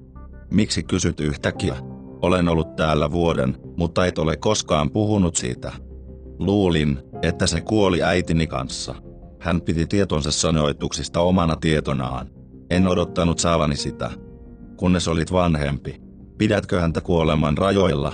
Miksi 0.51 0.83
kysyt 0.83 1.19
yhtäkkiä? 1.19 1.75
Olen 2.21 2.47
ollut 2.47 2.75
täällä 2.75 3.11
vuoden, 3.11 3.57
mutta 3.77 4.05
et 4.05 4.17
ole 4.17 4.37
koskaan 4.37 4.91
puhunut 4.91 5.35
siitä. 5.35 5.71
Luulin, 6.39 6.99
että 7.21 7.47
se 7.47 7.61
kuoli 7.61 8.03
äitini 8.03 8.47
kanssa. 8.47 8.95
Hän 9.39 9.61
piti 9.61 9.85
tietonsa 9.85 10.31
sanoituksista 10.31 11.19
omana 11.19 11.55
tietonaan. 11.55 12.29
En 12.69 12.87
odottanut 12.87 13.39
saavani 13.39 13.75
sitä. 13.75 14.11
Kunnes 14.77 15.07
olit 15.07 15.31
vanhempi. 15.31 16.01
Pidätkö 16.37 16.81
häntä 16.81 17.01
kuoleman 17.01 17.57
rajoilla? 17.57 18.13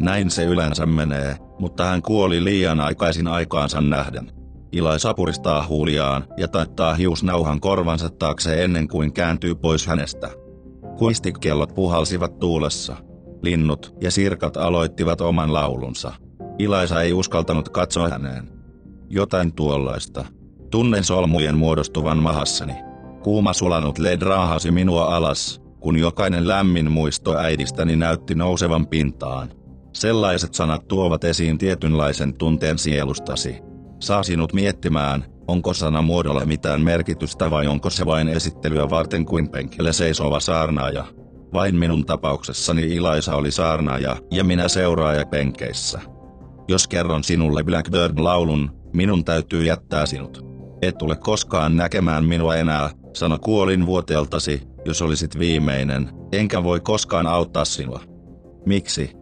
Näin 0.00 0.30
se 0.30 0.44
yleensä 0.44 0.86
menee, 0.86 1.36
mutta 1.58 1.84
hän 1.84 2.02
kuoli 2.02 2.44
liian 2.44 2.80
aikaisin 2.80 3.26
aikaansa 3.26 3.80
nähden. 3.80 4.37
Ilai 4.72 5.00
sapuristaa 5.00 5.66
huuliaan 5.66 6.24
ja 6.36 6.48
taittaa 6.48 6.94
hiusnauhan 6.94 7.60
korvansa 7.60 8.10
taakse 8.10 8.64
ennen 8.64 8.88
kuin 8.88 9.12
kääntyy 9.12 9.54
pois 9.54 9.86
hänestä. 9.86 10.30
Kuistikellot 10.98 11.74
puhalsivat 11.74 12.38
tuulessa. 12.38 12.96
Linnut 13.42 13.94
ja 14.00 14.10
sirkat 14.10 14.56
aloittivat 14.56 15.20
oman 15.20 15.52
laulunsa. 15.52 16.12
Ilaisa 16.58 17.02
ei 17.02 17.12
uskaltanut 17.12 17.68
katsoa 17.68 18.08
häneen. 18.08 18.48
Jotain 19.10 19.52
tuollaista. 19.52 20.24
Tunnen 20.70 21.04
solmujen 21.04 21.58
muodostuvan 21.58 22.18
mahassani. 22.18 22.74
Kuuma 23.22 23.52
sulanut 23.52 23.98
led 23.98 24.22
raahasi 24.22 24.70
minua 24.70 25.16
alas, 25.16 25.60
kun 25.80 25.98
jokainen 25.98 26.48
lämmin 26.48 26.92
muisto 26.92 27.36
äidistäni 27.36 27.96
näytti 27.96 28.34
nousevan 28.34 28.86
pintaan. 28.86 29.48
Sellaiset 29.92 30.54
sanat 30.54 30.88
tuovat 30.88 31.24
esiin 31.24 31.58
tietynlaisen 31.58 32.34
tunteen 32.34 32.78
sielustasi. 32.78 33.67
Saa 34.00 34.22
sinut 34.22 34.52
miettimään, 34.52 35.24
onko 35.48 35.74
sanamuodolla 35.74 36.44
mitään 36.44 36.80
merkitystä 36.80 37.50
vai 37.50 37.66
onko 37.66 37.90
se 37.90 38.06
vain 38.06 38.28
esittelyä 38.28 38.90
varten 38.90 39.24
kuin 39.24 39.48
penkille 39.48 39.92
seisova 39.92 40.40
saarnaaja. 40.40 41.04
Vain 41.52 41.76
minun 41.76 42.04
tapauksessani 42.04 42.94
Ilaisa 42.94 43.34
oli 43.36 43.50
saarnaaja 43.50 44.16
ja 44.30 44.44
minä 44.44 44.68
seuraaja 44.68 45.26
penkeissä. 45.26 46.00
Jos 46.68 46.88
kerron 46.88 47.24
sinulle 47.24 47.62
Blackbird-laulun, 47.62 48.70
minun 48.92 49.24
täytyy 49.24 49.64
jättää 49.64 50.06
sinut. 50.06 50.46
Et 50.82 50.98
tule 50.98 51.16
koskaan 51.16 51.76
näkemään 51.76 52.24
minua 52.24 52.56
enää, 52.56 52.90
sano 53.14 53.38
kuolin 53.38 53.86
vuoteltasi, 53.86 54.62
jos 54.84 55.02
olisit 55.02 55.38
viimeinen, 55.38 56.10
enkä 56.32 56.64
voi 56.64 56.80
koskaan 56.80 57.26
auttaa 57.26 57.64
sinua. 57.64 58.00
Miksi? 58.66 59.12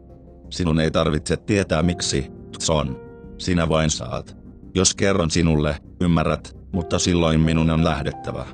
Sinun 0.50 0.80
ei 0.80 0.90
tarvitse 0.90 1.36
tietää 1.36 1.82
miksi, 1.82 2.26
Tson. 2.58 3.00
Sinä 3.38 3.68
vain 3.68 3.90
saat. 3.90 4.45
Jos 4.76 4.94
kerron 4.94 5.30
sinulle, 5.30 5.76
ymmärrät, 6.00 6.56
mutta 6.72 6.98
silloin 6.98 7.40
minun 7.40 7.70
on 7.70 7.84
lähdettävä. 7.84 8.46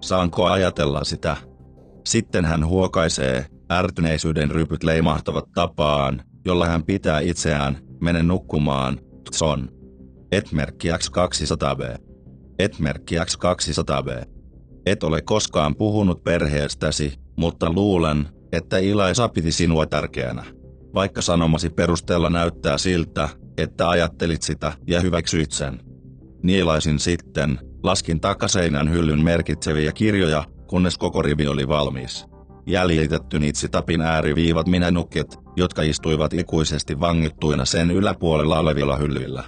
Saanko 0.00 0.44
ajatella 0.44 1.04
sitä? 1.04 1.36
Sitten 2.06 2.44
hän 2.44 2.66
huokaisee, 2.66 3.46
ärtyneisyyden 3.72 4.50
rypyt 4.50 4.82
leimahtavat 4.82 5.44
tapaan, 5.54 6.22
jolla 6.44 6.66
hän 6.66 6.84
pitää 6.84 7.20
itseään, 7.20 7.78
mene 8.00 8.22
nukkumaan, 8.22 8.98
Tson. 9.30 9.68
Etmerkki 10.32 10.88
X200B. 10.88 11.98
Etmerkki 12.58 13.16
X200B. 13.16 14.26
Et 14.86 15.02
ole 15.02 15.20
koskaan 15.20 15.76
puhunut 15.76 16.24
perheestäsi, 16.24 17.14
mutta 17.36 17.72
luulen, 17.72 18.28
että 18.52 18.78
Ilaisa 18.78 19.28
piti 19.28 19.52
sinua 19.52 19.86
tärkeänä. 19.86 20.44
Vaikka 20.94 21.22
sanomasi 21.22 21.70
perusteella 21.70 22.30
näyttää 22.30 22.78
siltä, 22.78 23.28
että 23.58 23.88
ajattelit 23.88 24.42
sitä 24.42 24.72
ja 24.86 25.00
hyväksyit 25.00 25.52
sen. 25.52 25.80
Nielaisin 26.42 26.98
sitten, 26.98 27.58
laskin 27.82 28.20
takaseinän 28.20 28.90
hyllyn 28.90 29.24
merkitseviä 29.24 29.92
kirjoja, 29.92 30.44
kunnes 30.66 30.98
koko 30.98 31.22
rivi 31.22 31.46
oli 31.46 31.68
valmis. 31.68 32.26
Jäljitetty 32.66 33.38
tapin 33.70 34.00
ääriviivat 34.00 34.66
minä 34.66 34.90
nukket, 34.90 35.38
jotka 35.56 35.82
istuivat 35.82 36.32
ikuisesti 36.32 37.00
vangittuina 37.00 37.64
sen 37.64 37.90
yläpuolella 37.90 38.58
olevilla 38.58 38.96
hyllyillä. 38.96 39.44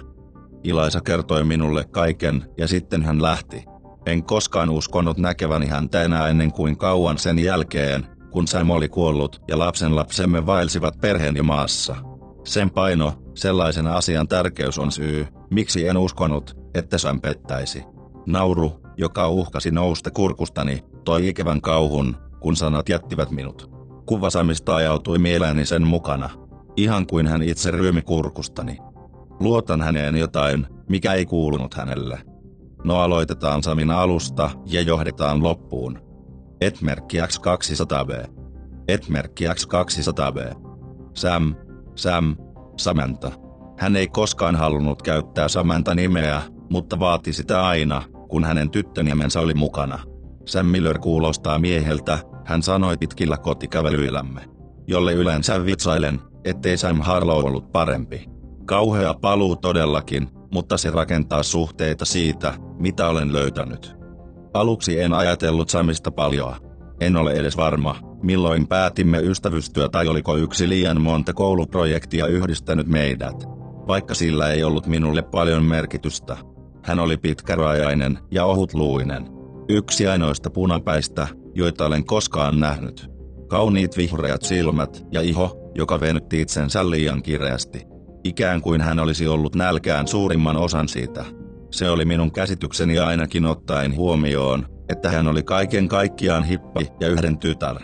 Ilaisa 0.63 1.01
kertoi 1.01 1.43
minulle 1.43 1.83
kaiken 1.83 2.45
ja 2.57 2.67
sitten 2.67 3.03
hän 3.03 3.21
lähti. 3.21 3.63
En 4.05 4.23
koskaan 4.23 4.69
uskonut 4.69 5.17
näkeväni 5.17 5.67
häntä 5.67 6.03
enää 6.03 6.27
ennen 6.27 6.51
kuin 6.51 6.77
kauan 6.77 7.17
sen 7.17 7.39
jälkeen, 7.39 8.14
kun 8.35 8.47
Sam 8.47 8.69
oli 8.69 8.89
kuollut 8.89 9.41
ja 9.47 9.59
lapsen 9.59 9.95
lapsemme 9.95 10.45
vaelsivat 10.45 11.01
perheeni 11.01 11.41
maassa. 11.41 11.95
Sen 12.45 12.69
paino, 12.69 13.13
sellaisen 13.33 13.87
asian 13.87 14.27
tärkeys 14.27 14.79
on 14.79 14.91
syy, 14.91 15.27
miksi 15.51 15.87
en 15.87 15.97
uskonut, 15.97 16.57
että 16.73 16.97
Sam 16.97 17.21
pettäisi. 17.21 17.83
Nauru, 18.25 18.81
joka 18.97 19.29
uhkasi 19.29 19.71
nousta 19.71 20.11
kurkustani, 20.11 20.83
toi 21.05 21.27
ikävän 21.27 21.61
kauhun, 21.61 22.15
kun 22.39 22.55
sanat 22.55 22.89
jättivät 22.89 23.31
minut. 23.31 23.71
Kuva 24.05 24.29
Samista 24.29 24.75
ajautui 24.75 25.17
mieleeni 25.17 25.65
sen 25.65 25.87
mukana. 25.87 26.29
Ihan 26.77 27.07
kuin 27.07 27.27
hän 27.27 27.43
itse 27.43 27.71
ryömi 27.71 28.01
kurkustani. 28.01 28.77
Luotan 29.39 29.81
häneen 29.81 30.15
jotain, 30.15 30.67
mikä 30.89 31.13
ei 31.13 31.25
kuulunut 31.25 31.73
hänelle. 31.73 32.19
No 32.83 32.99
aloitetaan 32.99 33.63
Samin 33.63 33.91
alusta 33.91 34.49
ja 34.65 34.81
johdetaan 34.81 35.43
loppuun. 35.43 36.05
Etmerkki 36.61 37.17
X200B. 37.17 38.29
Etmerkki 38.87 39.45
X200B. 39.45 40.55
Sam, 41.13 41.55
Sam, 41.95 42.35
Samantha. 42.77 43.31
Hän 43.77 43.95
ei 43.95 44.07
koskaan 44.07 44.55
halunnut 44.55 45.01
käyttää 45.01 45.47
Samantha 45.47 45.95
nimeä, 45.95 46.41
mutta 46.69 46.99
vaati 46.99 47.33
sitä 47.33 47.67
aina, 47.67 48.03
kun 48.29 48.43
hänen 48.43 48.69
tyttönimensä 48.69 49.39
oli 49.39 49.53
mukana. 49.53 49.99
Sam 50.45 50.65
Miller 50.65 50.99
kuulostaa 50.99 51.59
mieheltä, 51.59 52.19
hän 52.45 52.61
sanoi 52.61 52.97
pitkillä 52.97 53.37
kotikävelyillämme. 53.37 54.41
Jolle 54.87 55.13
yleensä 55.13 55.65
vitsailen, 55.65 56.19
ettei 56.43 56.77
Sam 56.77 57.01
Harlow 57.01 57.45
ollut 57.45 57.71
parempi. 57.71 58.25
Kauhea 58.65 59.13
paluu 59.13 59.55
todellakin, 59.55 60.27
mutta 60.51 60.77
se 60.77 60.89
rakentaa 60.89 61.43
suhteita 61.43 62.05
siitä, 62.05 62.53
mitä 62.79 63.07
olen 63.07 63.33
löytänyt. 63.33 63.95
Aluksi 64.55 65.01
en 65.01 65.13
ajatellut 65.13 65.69
Samista 65.69 66.11
paljoa. 66.11 66.57
En 66.99 67.15
ole 67.15 67.33
edes 67.33 67.57
varma, 67.57 67.95
milloin 68.23 68.67
päätimme 68.67 69.19
ystävystyä 69.19 69.89
tai 69.89 70.07
oliko 70.07 70.37
yksi 70.37 70.69
liian 70.69 71.01
monta 71.01 71.33
kouluprojektia 71.33 72.27
yhdistänyt 72.27 72.87
meidät. 72.87 73.43
Vaikka 73.87 74.13
sillä 74.13 74.51
ei 74.51 74.63
ollut 74.63 74.87
minulle 74.87 75.21
paljon 75.21 75.63
merkitystä. 75.63 76.37
Hän 76.83 76.99
oli 76.99 77.17
pitkärajainen 77.17 78.19
ja 78.31 78.45
ohutluinen. 78.45 79.27
Yksi 79.69 80.07
ainoista 80.07 80.49
punapäistä, 80.49 81.27
joita 81.55 81.85
olen 81.85 82.05
koskaan 82.05 82.59
nähnyt. 82.59 83.09
Kauniit 83.47 83.97
vihreät 83.97 84.41
silmät 84.41 85.05
ja 85.11 85.21
iho, 85.21 85.71
joka 85.75 85.99
venytti 85.99 86.41
itsensä 86.41 86.89
liian 86.89 87.21
kireästi. 87.23 87.81
Ikään 88.23 88.61
kuin 88.61 88.81
hän 88.81 88.99
olisi 88.99 89.27
ollut 89.27 89.55
nälkään 89.55 90.07
suurimman 90.07 90.57
osan 90.57 90.87
siitä. 90.87 91.25
Se 91.75 91.89
oli 91.89 92.05
minun 92.05 92.31
käsitykseni 92.31 92.99
ainakin 92.99 93.45
ottaen 93.45 93.95
huomioon, 93.95 94.67
että 94.89 95.09
hän 95.09 95.27
oli 95.27 95.43
kaiken 95.43 95.87
kaikkiaan 95.87 96.43
hippi 96.43 96.87
ja 96.99 97.07
yhden 97.07 97.37
tytär. 97.37 97.75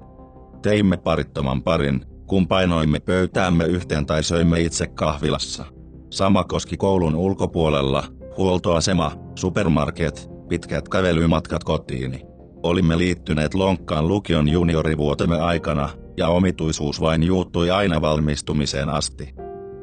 Teimme 0.62 0.98
parittoman 0.98 1.64
parin, 1.64 2.06
kun 2.28 2.48
painoimme 2.48 3.00
pöytäämme 3.00 3.66
yhteen 3.66 4.06
tai 4.06 4.24
söimme 4.24 4.62
itse 4.62 4.88
kahvilassa. 4.88 5.66
Sama 6.10 6.44
koski 6.44 6.78
koulun 6.78 7.16
ulkopuolella, 7.16 8.04
huoltoasema, 8.38 9.12
supermarket, 9.36 10.30
pitkät 10.50 10.90
kävelymatkat 10.90 11.64
kotiini. 11.64 12.22
Olimme 12.64 12.98
liittyneet 12.98 13.54
lonkkaan 13.54 14.08
lukion 14.08 14.50
juniorivuotemme 14.50 15.40
aikana, 15.40 15.90
ja 16.18 16.28
omituisuus 16.28 17.02
vain 17.02 17.24
juuttui 17.24 17.72
aina 17.72 18.02
valmistumiseen 18.02 18.90
asti. 18.90 19.34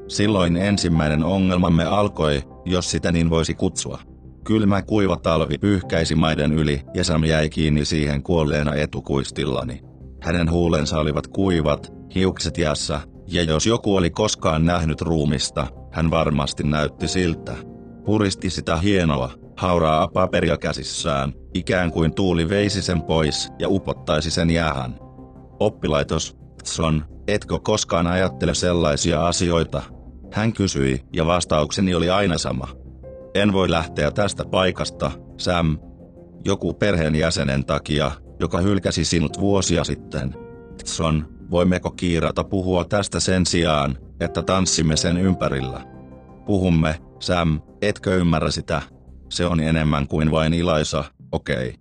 Silloin 0.09 0.57
ensimmäinen 0.57 1.25
ongelmamme 1.25 1.85
alkoi, 1.85 2.43
jos 2.65 2.91
sitä 2.91 3.13
niin 3.13 3.31
voisi 3.31 3.55
kutsua. 3.55 3.99
Kylmä 4.45 4.83
kuiva 4.83 5.17
talvi 5.17 5.59
pyyhkäisi 5.59 6.15
maiden 6.15 6.53
yli 6.53 6.83
ja 6.95 7.05
Sam 7.05 7.25
jäi 7.25 7.49
kiinni 7.49 7.85
siihen 7.85 8.23
kuolleena 8.23 8.75
etukuistillani. 8.75 9.81
Hänen 10.23 10.51
huulensa 10.51 10.99
olivat 10.99 11.27
kuivat, 11.27 11.93
hiukset 12.15 12.59
jässä, 12.59 13.01
ja 13.27 13.43
jos 13.43 13.67
joku 13.67 13.97
oli 13.97 14.11
koskaan 14.11 14.65
nähnyt 14.65 15.01
ruumista, 15.01 15.67
hän 15.93 16.11
varmasti 16.11 16.63
näytti 16.63 17.09
siltä. 17.09 17.55
Puristi 18.05 18.51
sitä 18.51 18.77
hienoa, 18.77 19.31
hauraa 19.57 20.09
paperia 20.09 20.57
käsissään, 20.57 21.33
ikään 21.55 21.91
kuin 21.91 22.15
tuuli 22.15 22.49
veisi 22.49 22.83
sen 22.83 23.03
pois 23.03 23.49
ja 23.59 23.69
upottaisi 23.69 24.31
sen 24.31 24.51
jäähän. 24.51 24.99
Oppilaitos, 25.61 26.37
Tson, 26.63 27.05
etkö 27.29 27.59
koskaan 27.59 28.07
ajattele 28.07 28.55
sellaisia 28.55 29.27
asioita? 29.27 29.98
Hän 30.33 30.53
kysyi, 30.53 31.03
ja 31.13 31.27
vastaukseni 31.27 31.95
oli 31.95 32.11
aina 32.11 32.39
sama. 32.39 32.69
En 33.35 33.53
voi 33.53 33.71
lähteä 33.71 34.11
tästä 34.11 34.45
paikasta, 34.45 35.11
Sam. 35.37 35.79
Joku 36.45 36.75
perheenjäsenen 36.75 37.65
takia, 37.65 38.11
joka 38.41 38.59
hylkäsi 38.61 39.05
sinut 39.05 39.41
vuosia 39.41 39.85
sitten. 39.85 40.35
Tson, 40.85 41.29
voimmeko 41.51 41.91
kiirata 41.91 42.45
puhua 42.45 42.85
tästä 42.85 43.21
sen 43.21 43.47
sijaan, 43.47 43.99
että 44.21 44.43
tanssimme 44.43 44.97
sen 44.97 45.17
ympärillä? 45.17 45.85
Puhumme, 46.47 47.01
Sam, 47.21 47.61
etkö 47.83 48.17
ymmärrä 48.17 48.51
sitä? 48.51 48.83
Se 49.29 49.47
on 49.47 49.61
enemmän 49.61 50.09
kuin 50.09 50.31
vain 50.31 50.55
Ilaisa, 50.55 51.05
okei. 51.33 51.69
Okay. 51.69 51.81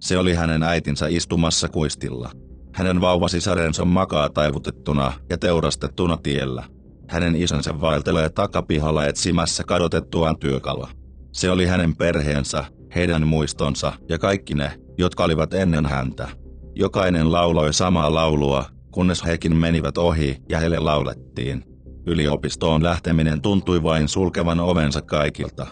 Se 0.00 0.18
oli 0.18 0.34
hänen 0.34 0.62
äitinsä 0.62 1.06
istumassa 1.08 1.68
kuistilla. 1.68 2.30
Hänen 2.74 3.00
vauvasisarensa 3.00 3.84
makaa 3.84 4.28
taivutettuna 4.28 5.12
ja 5.30 5.38
teurastettuna 5.38 6.16
tiellä. 6.16 6.64
Hänen 7.08 7.36
isänsä 7.36 7.80
vaeltelee 7.80 8.28
takapihalla 8.28 9.06
etsimässä 9.06 9.64
kadotettuaan 9.64 10.38
työkalua. 10.38 10.88
Se 11.32 11.50
oli 11.50 11.66
hänen 11.66 11.96
perheensä, 11.96 12.64
heidän 12.94 13.26
muistonsa 13.26 13.92
ja 14.08 14.18
kaikki 14.18 14.54
ne, 14.54 14.72
jotka 14.98 15.24
olivat 15.24 15.54
ennen 15.54 15.86
häntä. 15.86 16.28
Jokainen 16.74 17.32
lauloi 17.32 17.74
samaa 17.74 18.14
laulua, 18.14 18.64
kunnes 18.90 19.24
hekin 19.24 19.56
menivät 19.56 19.98
ohi 19.98 20.36
ja 20.48 20.58
heille 20.58 20.78
laulettiin. 20.78 21.64
Yliopistoon 22.06 22.82
lähteminen 22.82 23.40
tuntui 23.40 23.82
vain 23.82 24.08
sulkevan 24.08 24.60
ovensa 24.60 25.02
kaikilta. 25.02 25.66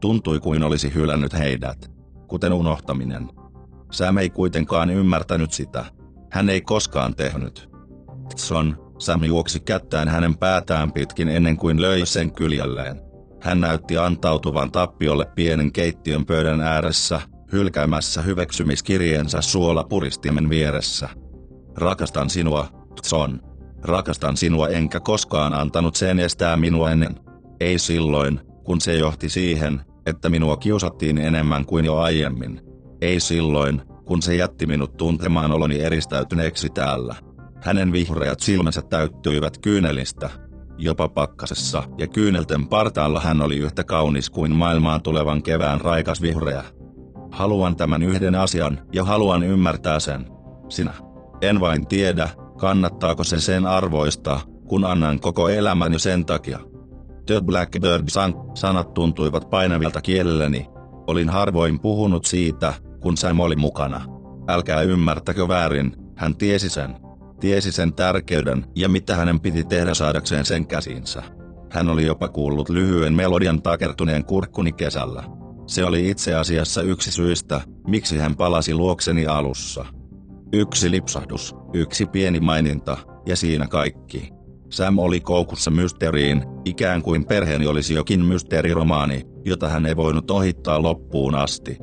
Tuntui 0.00 0.40
kuin 0.40 0.62
olisi 0.62 0.94
hylännyt 0.94 1.32
heidät. 1.32 1.90
Kuten 2.28 2.52
unohtaminen. 2.52 3.28
Sam 3.92 4.18
ei 4.18 4.30
kuitenkaan 4.30 4.90
ymmärtänyt 4.90 5.52
sitä. 5.52 5.84
Hän 6.30 6.48
ei 6.48 6.60
koskaan 6.60 7.14
tehnyt. 7.14 7.68
Tson, 8.34 8.87
Sam 8.98 9.24
juoksi 9.24 9.60
kättään 9.60 10.08
hänen 10.08 10.36
päätään 10.36 10.92
pitkin 10.92 11.28
ennen 11.28 11.56
kuin 11.56 11.82
löi 11.82 12.06
sen 12.06 12.32
kyljelleen. 12.32 13.00
Hän 13.40 13.60
näytti 13.60 13.98
antautuvan 13.98 14.72
tappiolle 14.72 15.26
pienen 15.34 15.72
keittiön 15.72 16.26
pöydän 16.26 16.60
ääressä, 16.60 17.20
hylkäämässä 17.52 18.22
hyväksymiskirjeensä 18.22 19.40
suolapuristimen 19.40 20.50
vieressä. 20.50 21.08
Rakastan 21.76 22.30
sinua, 22.30 22.66
Tson. 23.02 23.40
Rakastan 23.82 24.36
sinua 24.36 24.68
enkä 24.68 25.00
koskaan 25.00 25.54
antanut 25.54 25.96
sen 25.96 26.18
estää 26.18 26.56
minua 26.56 26.90
ennen. 26.90 27.16
Ei 27.60 27.78
silloin, 27.78 28.40
kun 28.64 28.80
se 28.80 28.94
johti 28.94 29.28
siihen, 29.28 29.80
että 30.06 30.28
minua 30.28 30.56
kiusattiin 30.56 31.18
enemmän 31.18 31.64
kuin 31.64 31.84
jo 31.84 31.96
aiemmin. 31.96 32.60
Ei 33.00 33.20
silloin, 33.20 33.82
kun 34.04 34.22
se 34.22 34.36
jätti 34.36 34.66
minut 34.66 34.96
tuntemaan 34.96 35.52
oloni 35.52 35.80
eristäytyneeksi 35.80 36.68
täällä. 36.68 37.27
Hänen 37.62 37.92
vihreät 37.92 38.40
silmänsä 38.40 38.82
täyttyivät 38.82 39.58
kyynelistä. 39.58 40.30
Jopa 40.78 41.08
pakkasessa 41.08 41.82
ja 41.98 42.06
kyynelten 42.06 42.68
partaalla 42.68 43.20
hän 43.20 43.42
oli 43.42 43.56
yhtä 43.56 43.84
kaunis 43.84 44.30
kuin 44.30 44.52
maailmaan 44.52 45.02
tulevan 45.02 45.42
kevään 45.42 45.80
raikas 45.80 46.22
vihreä. 46.22 46.64
Haluan 47.32 47.76
tämän 47.76 48.02
yhden 48.02 48.34
asian 48.34 48.78
ja 48.92 49.04
haluan 49.04 49.42
ymmärtää 49.42 50.00
sen. 50.00 50.26
Sinä. 50.68 50.92
En 51.40 51.60
vain 51.60 51.86
tiedä, 51.86 52.28
kannattaako 52.58 53.24
se 53.24 53.40
sen 53.40 53.66
arvoista, 53.66 54.40
kun 54.68 54.84
annan 54.84 55.20
koko 55.20 55.48
elämäni 55.48 55.98
sen 55.98 56.26
takia. 56.26 56.58
The 57.26 57.40
Blackbird 57.40 58.08
sang, 58.08 58.34
sanat 58.54 58.94
tuntuivat 58.94 59.50
painavilta 59.50 60.00
kielelläni. 60.00 60.66
Olin 61.06 61.28
harvoin 61.28 61.80
puhunut 61.80 62.24
siitä, 62.24 62.74
kun 63.00 63.16
Sam 63.16 63.40
oli 63.40 63.56
mukana. 63.56 64.00
Älkää 64.48 64.82
ymmärtäkö 64.82 65.48
väärin, 65.48 65.96
hän 66.16 66.36
tiesi 66.36 66.68
sen. 66.68 67.07
Tiesi 67.40 67.72
sen 67.72 67.92
tärkeyden 67.92 68.64
ja 68.76 68.88
mitä 68.88 69.16
hänen 69.16 69.40
piti 69.40 69.64
tehdä 69.64 69.94
saadakseen 69.94 70.44
sen 70.44 70.66
käsinsä. 70.66 71.22
Hän 71.70 71.88
oli 71.88 72.06
jopa 72.06 72.28
kuullut 72.28 72.68
lyhyen 72.68 73.14
melodian 73.14 73.62
takertuneen 73.62 74.24
kurkkuni 74.24 74.72
kesällä. 74.72 75.24
Se 75.66 75.84
oli 75.84 76.10
itse 76.10 76.34
asiassa 76.34 76.82
yksi 76.82 77.12
syistä, 77.12 77.60
miksi 77.86 78.18
hän 78.18 78.36
palasi 78.36 78.74
luokseni 78.74 79.26
alussa. 79.26 79.84
Yksi 80.52 80.90
lipsahdus, 80.90 81.56
yksi 81.72 82.06
pieni 82.06 82.40
maininta, 82.40 82.96
ja 83.26 83.36
siinä 83.36 83.66
kaikki. 83.66 84.30
Sam 84.70 84.98
oli 84.98 85.20
koukussa 85.20 85.70
mysteeriin, 85.70 86.44
ikään 86.64 87.02
kuin 87.02 87.24
perheeni 87.24 87.66
olisi 87.66 87.94
jokin 87.94 88.24
mysteeriromaani, 88.24 89.22
jota 89.44 89.68
hän 89.68 89.86
ei 89.86 89.96
voinut 89.96 90.30
ohittaa 90.30 90.82
loppuun 90.82 91.34
asti. 91.34 91.78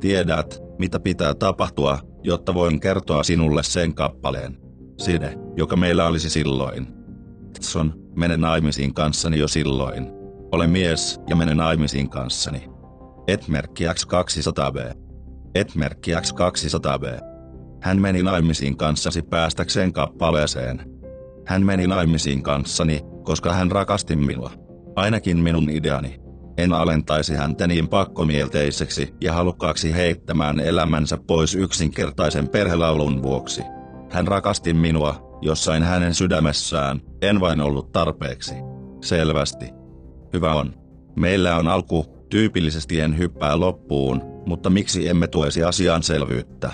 Tiedät, 0.00 0.62
mitä 0.78 1.00
pitää 1.00 1.34
tapahtua, 1.34 1.98
jotta 2.22 2.54
voin 2.54 2.80
kertoa 2.80 3.22
sinulle 3.22 3.62
sen 3.62 3.94
kappaleen. 3.94 4.67
Side, 4.98 5.38
joka 5.56 5.76
meillä 5.76 6.06
olisi 6.06 6.30
silloin. 6.30 6.86
Tson, 7.60 7.94
mene 8.16 8.36
naimisiin 8.36 8.94
kanssani 8.94 9.38
jo 9.38 9.48
silloin. 9.48 10.10
Ole 10.52 10.66
mies 10.66 11.20
ja 11.28 11.36
mene 11.36 11.54
naimisiin 11.54 12.10
kanssani. 12.10 12.68
Etmerkki 13.26 13.84
X200B. 13.84 14.94
Etmerkki 15.54 16.12
X200B. 16.14 17.20
Hän 17.82 18.00
meni 18.00 18.22
naimisiin 18.22 18.76
kanssasi 18.76 19.22
päästäkseen 19.22 19.92
kappaleeseen. 19.92 20.98
Hän 21.46 21.66
meni 21.66 21.86
naimisiin 21.86 22.42
kanssani, 22.42 23.00
koska 23.24 23.52
hän 23.52 23.70
rakasti 23.70 24.16
minua. 24.16 24.50
Ainakin 24.96 25.36
minun 25.36 25.70
ideani. 25.70 26.20
En 26.56 26.72
alentaisi 26.72 27.34
häntä 27.34 27.66
niin 27.66 27.88
pakkomielteiseksi 27.88 29.14
ja 29.20 29.32
halukkaaksi 29.32 29.94
heittämään 29.94 30.60
elämänsä 30.60 31.18
pois 31.26 31.54
yksinkertaisen 31.54 32.48
perhelaulun 32.48 33.22
vuoksi. 33.22 33.62
Hän 34.10 34.28
rakasti 34.28 34.74
minua, 34.74 35.38
jossain 35.42 35.82
hänen 35.82 36.14
sydämessään, 36.14 37.00
en 37.22 37.40
vain 37.40 37.60
ollut 37.60 37.92
tarpeeksi. 37.92 38.54
Selvästi. 39.00 39.66
Hyvä 40.32 40.54
on. 40.54 40.74
Meillä 41.16 41.56
on 41.56 41.68
alku, 41.68 42.06
tyypillisesti 42.30 43.00
en 43.00 43.18
hyppää 43.18 43.60
loppuun, 43.60 44.22
mutta 44.46 44.70
miksi 44.70 45.08
emme 45.08 45.26
tuesi 45.26 45.64
asiaan 45.64 46.02
selvyyttä? 46.02 46.72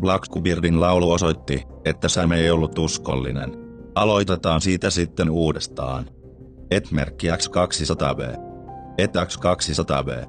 Blackbeardin 0.00 0.80
laulu 0.80 1.12
osoitti, 1.12 1.62
että 1.84 2.08
Sam 2.08 2.32
ei 2.32 2.50
ollut 2.50 2.78
uskollinen. 2.78 3.52
Aloitetaan 3.94 4.60
siitä 4.60 4.90
sitten 4.90 5.30
uudestaan. 5.30 6.04
Et-merkki 6.70 7.26
X200B. 7.28 8.40
Et 8.98 9.12
X200B. 9.16 10.28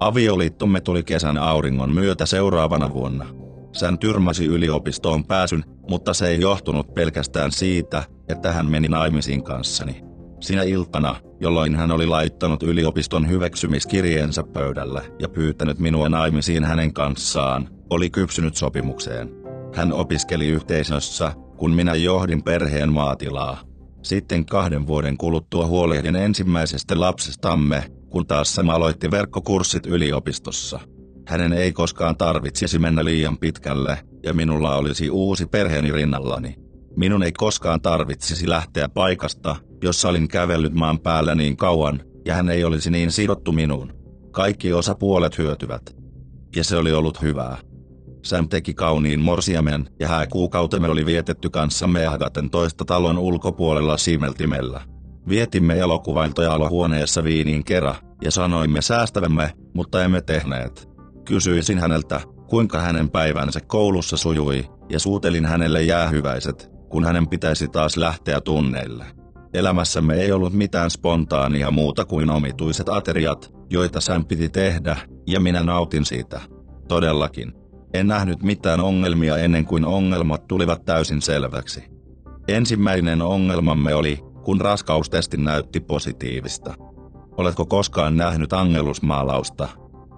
Avioliittomme 0.00 0.80
tuli 0.80 1.02
kesän 1.02 1.38
auringon 1.38 1.94
myötä 1.94 2.26
seuraavana 2.26 2.92
vuonna. 2.92 3.37
Sän 3.78 3.98
tyrmäsi 3.98 4.46
yliopistoon 4.46 5.24
pääsyn, 5.24 5.64
mutta 5.88 6.14
se 6.14 6.28
ei 6.28 6.40
johtunut 6.40 6.94
pelkästään 6.94 7.52
siitä, 7.52 8.02
että 8.28 8.52
hän 8.52 8.66
meni 8.66 8.88
naimisiin 8.88 9.44
kanssani. 9.44 10.02
Sinä 10.40 10.62
iltana, 10.62 11.16
jolloin 11.40 11.76
hän 11.76 11.90
oli 11.90 12.06
laittanut 12.06 12.62
yliopiston 12.62 13.28
hyväksymiskirjeensä 13.28 14.42
pöydälle 14.42 15.12
ja 15.18 15.28
pyytänyt 15.28 15.78
minua 15.78 16.08
naimisiin 16.08 16.64
hänen 16.64 16.92
kanssaan, 16.92 17.68
oli 17.90 18.10
kypsynyt 18.10 18.56
sopimukseen. 18.56 19.30
Hän 19.74 19.92
opiskeli 19.92 20.46
yhteisössä, 20.46 21.32
kun 21.56 21.70
minä 21.70 21.94
johdin 21.94 22.42
perheen 22.42 22.92
maatilaa. 22.92 23.60
Sitten 24.02 24.46
kahden 24.46 24.86
vuoden 24.86 25.16
kuluttua 25.16 25.66
huolehdin 25.66 26.16
ensimmäisestä 26.16 27.00
lapsestamme, 27.00 27.84
kun 28.10 28.26
taas 28.26 28.54
Sam 28.54 28.68
aloitti 28.68 29.10
verkkokurssit 29.10 29.86
yliopistossa. 29.86 30.80
Hänen 31.28 31.52
ei 31.52 31.72
koskaan 31.72 32.16
tarvitsisi 32.16 32.78
mennä 32.78 33.04
liian 33.04 33.38
pitkälle, 33.38 33.98
ja 34.22 34.34
minulla 34.34 34.76
olisi 34.76 35.10
uusi 35.10 35.46
perheeni 35.46 35.92
rinnallani. 35.92 36.54
Minun 36.96 37.22
ei 37.22 37.32
koskaan 37.32 37.80
tarvitsisi 37.80 38.48
lähteä 38.48 38.88
paikasta, 38.88 39.56
jossa 39.82 40.08
olin 40.08 40.28
kävellyt 40.28 40.74
maan 40.74 40.98
päällä 40.98 41.34
niin 41.34 41.56
kauan, 41.56 42.00
ja 42.26 42.34
hän 42.34 42.48
ei 42.48 42.64
olisi 42.64 42.90
niin 42.90 43.12
sidottu 43.12 43.52
minuun. 43.52 43.92
Kaikki 44.30 44.72
osapuolet 44.72 45.38
hyötyvät. 45.38 45.96
Ja 46.56 46.64
se 46.64 46.76
oli 46.76 46.92
ollut 46.92 47.22
hyvää. 47.22 47.56
Sam 48.24 48.48
teki 48.48 48.74
kauniin 48.74 49.20
morsiamen, 49.20 49.88
ja 50.00 50.08
hääkuukautemme 50.08 50.88
oli 50.88 51.06
vietetty 51.06 51.50
kanssamme 51.50 52.06
Ahdaten 52.06 52.50
toista 52.50 52.84
talon 52.84 53.18
ulkopuolella 53.18 53.96
Simeltimellä. 53.96 54.80
Vietimme 55.28 55.78
elokuvailtoja 55.78 56.52
olohuoneessa 56.52 57.24
viiniin 57.24 57.64
kerran, 57.64 57.94
ja 58.22 58.30
sanoimme 58.30 58.82
säästävämme, 58.82 59.52
mutta 59.74 60.04
emme 60.04 60.20
tehneet. 60.20 60.97
Kysyisin 61.28 61.78
häneltä, 61.78 62.20
kuinka 62.46 62.80
hänen 62.80 63.10
päivänsä 63.10 63.60
koulussa 63.66 64.16
sujui, 64.16 64.64
ja 64.88 65.00
suutelin 65.00 65.46
hänelle 65.46 65.82
jäähyväiset, 65.82 66.70
kun 66.88 67.04
hänen 67.04 67.28
pitäisi 67.28 67.68
taas 67.68 67.96
lähteä 67.96 68.40
tunneille. 68.40 69.04
Elämässämme 69.54 70.14
ei 70.14 70.32
ollut 70.32 70.52
mitään 70.52 70.90
spontaania 70.90 71.70
muuta 71.70 72.04
kuin 72.04 72.30
omituiset 72.30 72.88
ateriat, 72.88 73.52
joita 73.70 74.00
Sam 74.00 74.24
piti 74.24 74.48
tehdä, 74.48 74.96
ja 75.26 75.40
minä 75.40 75.62
nautin 75.62 76.04
siitä. 76.04 76.40
Todellakin. 76.88 77.52
En 77.94 78.06
nähnyt 78.06 78.42
mitään 78.42 78.80
ongelmia 78.80 79.36
ennen 79.36 79.64
kuin 79.64 79.84
ongelmat 79.84 80.46
tulivat 80.46 80.84
täysin 80.84 81.22
selväksi. 81.22 81.84
Ensimmäinen 82.48 83.22
ongelmamme 83.22 83.94
oli, 83.94 84.18
kun 84.44 84.60
raskaustesti 84.60 85.36
näytti 85.36 85.80
positiivista. 85.80 86.74
Oletko 87.36 87.66
koskaan 87.66 88.16
nähnyt 88.16 88.52
angelusmaalausta? 88.52 89.68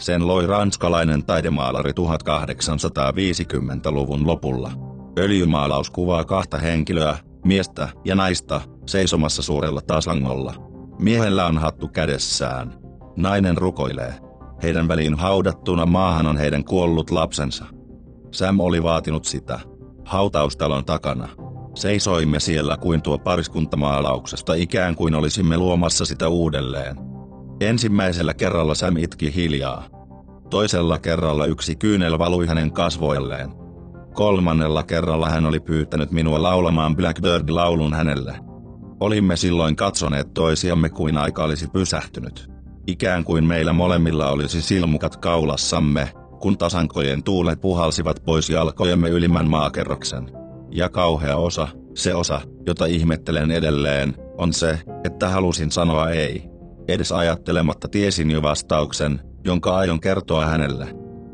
Sen 0.01 0.27
loi 0.27 0.47
ranskalainen 0.47 1.25
taidemaalari 1.25 1.91
1850-luvun 1.91 4.27
lopulla. 4.27 4.73
Öljymaalaus 5.19 5.91
kuvaa 5.91 6.25
kahta 6.25 6.59
henkilöä, 6.59 7.19
miestä 7.45 7.89
ja 8.05 8.15
naista, 8.15 8.61
seisomassa 8.87 9.43
suurella 9.43 9.81
tasangolla. 9.81 10.55
Miehellä 10.99 11.47
on 11.47 11.59
hattu 11.59 11.89
kädessään. 11.89 12.75
Nainen 13.17 13.57
rukoilee. 13.57 14.15
Heidän 14.63 14.89
väliin 14.89 15.15
haudattuna 15.15 15.87
maahan 15.87 16.27
on 16.27 16.37
heidän 16.37 16.65
kuollut 16.65 17.11
lapsensa. 17.11 17.65
Sam 18.33 18.61
oli 18.61 18.83
vaatinut 18.83 19.25
sitä. 19.25 19.61
Hautaustalon 20.05 20.85
takana. 20.85 21.29
Seisoimme 21.75 22.41
siellä 22.41 22.77
kuin 22.77 23.03
tuo 23.03 23.19
pariskuntamaalauksesta 23.19 24.55
ikään 24.55 24.95
kuin 24.95 25.15
olisimme 25.15 25.57
luomassa 25.57 26.05
sitä 26.05 26.29
uudelleen. 26.29 27.10
Ensimmäisellä 27.61 28.35
kerralla 28.35 28.75
Sam 28.75 28.97
itki 28.97 29.35
hiljaa. 29.35 29.89
Toisella 30.51 30.99
kerralla 30.99 31.47
yksi 31.47 31.77
kyynel 31.77 32.19
valui 32.19 32.47
hänen 32.47 32.73
kasvoilleen. 32.73 33.51
Kolmannella 34.15 34.83
kerralla 34.83 35.31
hän 35.31 35.47
oli 35.47 35.61
pyytänyt 35.61 36.11
minua 36.11 36.43
laulamaan 36.43 36.97
Blackbird-laulun 36.97 37.95
hänelle. 37.95 38.35
Olimme 39.01 39.37
silloin 39.37 39.77
katsoneet 39.77 40.35
toisiamme 40.35 40.89
kuin 40.89 41.17
aika 41.17 41.45
olisi 41.45 41.69
pysähtynyt. 41.69 42.51
Ikään 42.87 43.25
kuin 43.25 43.45
meillä 43.45 43.73
molemmilla 43.73 44.31
olisi 44.31 44.63
silmukat 44.63 45.17
kaulassamme, 45.17 46.13
kun 46.41 46.59
tasankojen 46.59 47.23
tuulet 47.23 47.61
puhalsivat 47.61 48.23
pois 48.25 48.51
jalkojemme 48.51 49.09
ylimmän 49.09 49.51
maakerroksen. 49.51 50.31
Ja 50.71 50.89
kauhea 50.89 51.37
osa, 51.37 51.69
se 51.95 52.15
osa, 52.15 52.41
jota 52.67 52.87
ihmettelen 52.87 53.51
edelleen, 53.51 54.15
on 54.39 54.53
se, 54.53 54.79
että 55.05 55.29
halusin 55.29 55.73
sanoa 55.73 56.11
ei. 56.11 56.51
Edes 56.89 57.13
ajattelematta 57.13 57.89
tiesin 57.89 58.31
jo 58.31 58.43
vastauksen, 58.43 59.21
jonka 59.45 59.77
aion 59.77 60.01
kertoa 60.01 60.47
hänelle. 60.47 60.87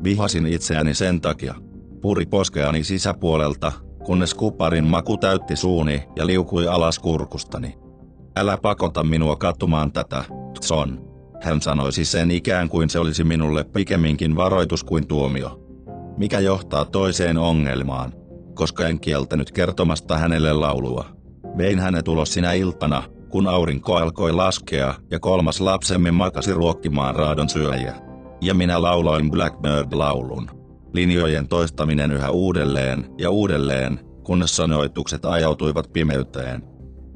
Vihasin 0.03 0.47
itseäni 0.47 0.93
sen 0.93 1.21
takia. 1.21 1.55
Puri 2.01 2.25
poskeani 2.25 2.83
sisäpuolelta, 2.83 3.71
kunnes 4.05 4.33
kuparin 4.33 4.87
maku 4.87 5.17
täytti 5.17 5.55
suuni 5.55 6.03
ja 6.15 6.25
liukui 6.27 6.67
alas 6.67 6.99
kurkustani. 6.99 7.77
Älä 8.35 8.57
pakota 8.61 9.03
minua 9.03 9.35
katsomaan 9.35 9.91
tätä, 9.91 10.23
Tson. 10.59 11.07
Hän 11.41 11.61
sanoisi 11.61 12.05
sen 12.05 12.31
ikään 12.31 12.69
kuin 12.69 12.89
se 12.89 12.99
olisi 12.99 13.23
minulle 13.23 13.63
pikemminkin 13.63 14.35
varoitus 14.35 14.83
kuin 14.83 15.07
tuomio. 15.07 15.63
Mikä 16.17 16.39
johtaa 16.39 16.85
toiseen 16.85 17.37
ongelmaan, 17.37 18.13
koska 18.53 18.87
en 18.87 18.99
kieltänyt 18.99 19.51
kertomasta 19.51 20.17
hänelle 20.17 20.53
laulua. 20.53 21.05
Vein 21.57 21.79
hänet 21.79 22.07
ulos 22.07 22.33
sinä 22.33 22.53
iltana, 22.53 23.03
kun 23.29 23.47
aurinko 23.47 23.95
alkoi 23.95 24.33
laskea 24.33 24.93
ja 25.11 25.19
kolmas 25.19 25.61
lapsemme 25.61 26.11
makasi 26.11 26.53
ruokkimaan 26.53 27.15
raadon 27.15 27.49
syöjä. 27.49 27.95
Ja 28.41 28.53
minä 28.53 28.81
lauloin 28.81 29.31
Blackbird-laulun. 29.31 30.49
Linjojen 30.93 31.47
toistaminen 31.47 32.11
yhä 32.11 32.29
uudelleen 32.29 33.05
ja 33.17 33.29
uudelleen, 33.29 33.99
kunnes 34.23 34.55
sanoitukset 34.55 35.25
ajautuivat 35.25 35.93
pimeyteen. 35.93 36.63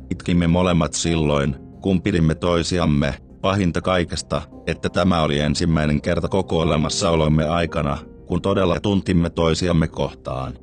Itkimme 0.10 0.48
molemmat 0.48 0.94
silloin, 0.94 1.56
kun 1.82 2.02
pidimme 2.02 2.36
toisiamme, 2.36 3.14
pahinta 3.42 3.82
kaikesta, 3.82 4.42
että 4.68 4.90
tämä 4.90 5.22
oli 5.22 5.40
ensimmäinen 5.40 6.02
kerta 6.02 6.28
koko 6.28 6.60
olemassaolomme 6.60 7.46
aikana, 7.46 7.98
kun 8.26 8.42
todella 8.42 8.80
tuntimme 8.80 9.30
toisiamme 9.30 9.88
kohtaan. 9.88 10.54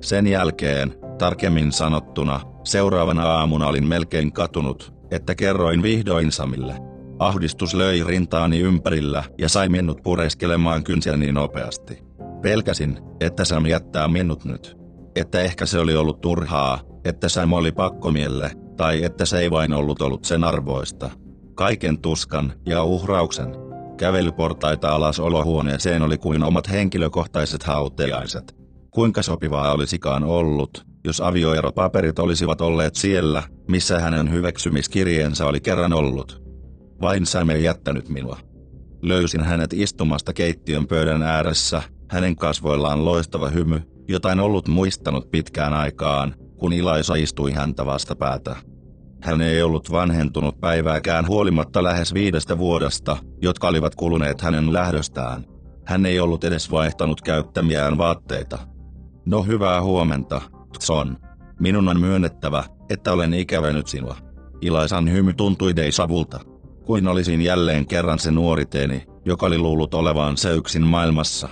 Sen 0.00 0.26
jälkeen, 0.26 0.94
tarkemmin 1.18 1.72
sanottuna, 1.72 2.40
seuraavana 2.64 3.22
aamuna 3.22 3.66
olin 3.66 3.86
melkein 3.86 4.32
katunut, 4.32 4.94
että 5.10 5.34
kerroin 5.34 5.82
vihdoin 5.82 6.32
Samille. 6.32 6.74
Ahdistus 7.18 7.74
löi 7.74 8.04
rintaani 8.04 8.60
ympärillä 8.60 9.24
ja 9.38 9.48
sai 9.48 9.68
minut 9.68 10.02
pureskelemaan 10.02 10.84
kynsiäni 10.84 11.32
nopeasti. 11.32 11.98
Pelkäsin, 12.42 12.98
että 13.20 13.44
Sam 13.44 13.66
jättää 13.66 14.08
minut 14.08 14.44
nyt. 14.44 14.76
Että 15.16 15.40
ehkä 15.40 15.66
se 15.66 15.78
oli 15.78 15.96
ollut 15.96 16.20
turhaa, 16.20 16.80
että 17.04 17.28
Sam 17.28 17.52
oli 17.52 17.72
pakkomielle, 17.72 18.50
tai 18.76 19.04
että 19.04 19.24
se 19.24 19.38
ei 19.38 19.50
vain 19.50 19.72
ollut 19.72 20.02
ollut 20.02 20.24
sen 20.24 20.44
arvoista. 20.44 21.10
Kaiken 21.54 21.98
tuskan 21.98 22.52
ja 22.66 22.82
uhrauksen. 22.82 23.56
Kävelyportaita 23.96 24.88
alas 24.88 25.20
olohuoneeseen 25.20 26.02
oli 26.02 26.18
kuin 26.18 26.42
omat 26.42 26.70
henkilökohtaiset 26.70 27.62
hautajaiset. 27.62 28.56
Kuinka 28.90 29.22
sopivaa 29.22 29.72
olisikaan 29.72 30.24
ollut, 30.24 30.86
jos 31.04 31.20
avioeropaperit 31.20 32.18
olisivat 32.18 32.60
olleet 32.60 32.94
siellä, 32.94 33.42
missä 33.68 34.00
hänen 34.00 34.32
hyväksymiskirjeensä 34.32 35.46
oli 35.46 35.60
kerran 35.60 35.92
ollut. 35.92 36.42
Vain 37.00 37.26
Sam 37.26 37.50
ei 37.50 37.64
jättänyt 37.64 38.08
minua. 38.08 38.38
Löysin 39.02 39.44
hänet 39.44 39.72
istumasta 39.72 40.32
keittiön 40.32 40.86
pöydän 40.86 41.22
ääressä, 41.22 41.82
hänen 42.10 42.36
kasvoillaan 42.36 43.04
loistava 43.04 43.48
hymy, 43.48 43.80
jota 44.08 44.32
en 44.32 44.40
ollut 44.40 44.68
muistanut 44.68 45.30
pitkään 45.30 45.72
aikaan, 45.72 46.34
kun 46.58 46.72
Ilaisa 46.72 47.14
istui 47.14 47.52
häntä 47.52 47.86
vastapäätä. 47.86 48.56
Hän 49.22 49.40
ei 49.40 49.62
ollut 49.62 49.90
vanhentunut 49.90 50.60
päivääkään 50.60 51.26
huolimatta 51.26 51.82
lähes 51.82 52.14
viidestä 52.14 52.58
vuodesta, 52.58 53.16
jotka 53.42 53.68
olivat 53.68 53.94
kuluneet 53.94 54.40
hänen 54.40 54.72
lähdöstään. 54.72 55.44
Hän 55.86 56.06
ei 56.06 56.20
ollut 56.20 56.44
edes 56.44 56.70
vaihtanut 56.70 57.20
käyttämiään 57.20 57.98
vaatteita. 57.98 58.58
No 59.26 59.42
hyvää 59.42 59.82
huomenta, 59.82 60.40
Tson. 60.78 61.16
Minun 61.60 61.88
on 61.88 62.00
myönnettävä, 62.00 62.64
että 62.90 63.12
olen 63.12 63.34
ikävänyt 63.34 63.86
sinua. 63.86 64.16
Ilaisan 64.60 65.12
hymy 65.12 65.32
tuntui 65.32 65.76
Deisavulta. 65.76 66.40
Kuin 66.84 67.08
olisin 67.08 67.42
jälleen 67.42 67.86
kerran 67.86 68.18
se 68.18 68.30
nuori 68.30 68.66
teini, 68.66 69.02
joka 69.24 69.46
oli 69.46 69.58
luullut 69.58 69.94
olevaan 69.94 70.36
se 70.36 70.54
yksin 70.54 70.82
maailmassa. 70.82 71.48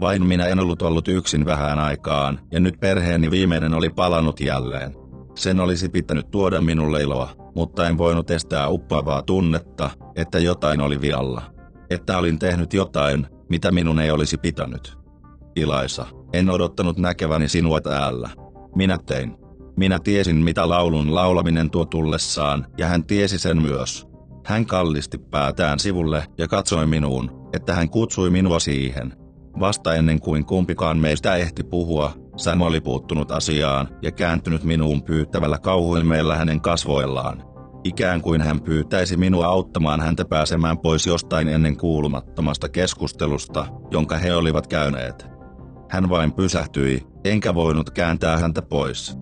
Vain 0.00 0.26
minä 0.26 0.46
en 0.46 0.60
ollut 0.60 0.82
ollut 0.82 1.08
yksin 1.08 1.46
vähän 1.46 1.78
aikaan, 1.78 2.40
ja 2.52 2.60
nyt 2.60 2.80
perheeni 2.80 3.30
viimeinen 3.30 3.74
oli 3.74 3.90
palannut 3.90 4.40
jälleen. 4.40 4.94
Sen 5.34 5.60
olisi 5.60 5.88
pitänyt 5.88 6.30
tuoda 6.30 6.60
minulle 6.60 7.02
iloa, 7.02 7.28
mutta 7.54 7.88
en 7.88 7.98
voinut 7.98 8.30
estää 8.30 8.68
uppoavaa 8.68 9.22
tunnetta, 9.22 9.90
että 10.16 10.38
jotain 10.38 10.80
oli 10.80 11.00
vialla. 11.00 11.42
Että 11.90 12.18
olin 12.18 12.38
tehnyt 12.38 12.72
jotain, 12.72 13.26
mitä 13.48 13.70
minun 13.70 14.00
ei 14.00 14.10
olisi 14.10 14.36
pitänyt. 14.38 14.98
Ilaisa, 15.56 16.06
en 16.32 16.50
odottanut 16.50 16.98
näkeväni 16.98 17.48
sinua 17.48 17.80
täällä. 17.80 18.30
Minä 18.76 18.98
tein. 19.06 19.36
Minä 19.76 19.98
tiesin 19.98 20.36
mitä 20.36 20.68
laulun 20.68 21.14
laulaminen 21.14 21.70
tuo 21.70 21.84
tullessaan, 21.84 22.66
ja 22.78 22.86
hän 22.86 23.04
tiesi 23.04 23.38
sen 23.38 23.62
myös. 23.62 24.06
Hän 24.44 24.66
kallisti 24.66 25.18
päätään 25.18 25.78
sivulle 25.78 26.24
ja 26.38 26.48
katsoi 26.48 26.86
minuun, 26.86 27.48
että 27.52 27.74
hän 27.74 27.90
kutsui 27.90 28.30
minua 28.30 28.58
siihen. 28.58 29.12
Vasta 29.60 29.94
ennen 29.94 30.20
kuin 30.20 30.46
kumpikaan 30.46 30.98
meistä 30.98 31.36
ehti 31.36 31.64
puhua, 31.64 32.12
Sam 32.36 32.60
oli 32.60 32.80
puuttunut 32.80 33.30
asiaan 33.30 33.88
ja 34.02 34.10
kääntynyt 34.10 34.64
minuun 34.64 35.02
pyytävällä 35.02 35.58
kauhuilmeellä 35.58 36.36
hänen 36.36 36.60
kasvoillaan. 36.60 37.42
Ikään 37.84 38.20
kuin 38.22 38.40
hän 38.40 38.60
pyytäisi 38.60 39.16
minua 39.16 39.46
auttamaan 39.46 40.00
häntä 40.00 40.24
pääsemään 40.24 40.78
pois 40.78 41.06
jostain 41.06 41.48
ennen 41.48 41.76
kuulumattomasta 41.76 42.68
keskustelusta, 42.68 43.66
jonka 43.90 44.16
he 44.16 44.34
olivat 44.34 44.66
käyneet. 44.66 45.26
Hän 45.90 46.08
vain 46.08 46.32
pysähtyi, 46.32 47.06
enkä 47.30 47.54
voinut 47.54 47.90
kääntää 47.90 48.38
häntä 48.38 48.62
pois. 48.62 49.16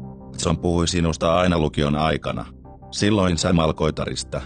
John 0.45 0.59
puhui 0.59 0.89
sinusta 0.89 1.35
aina 1.35 1.59
lukion 1.59 1.97
aikana. 1.97 2.47
Silloin 2.91 3.39
Sam 3.39 3.59
alkoi 3.59 3.93
tarista. 3.93 4.41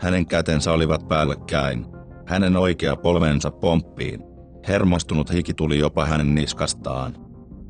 Hänen 0.00 0.26
kätensä 0.26 0.72
olivat 0.72 1.08
päällekkäin. 1.08 1.86
Hänen 2.26 2.56
oikea 2.56 2.96
polvensa 2.96 3.50
pomppiin. 3.50 4.20
Hermostunut 4.68 5.32
hiki 5.32 5.54
tuli 5.54 5.78
jopa 5.78 6.04
hänen 6.04 6.34
niskastaan. 6.34 7.14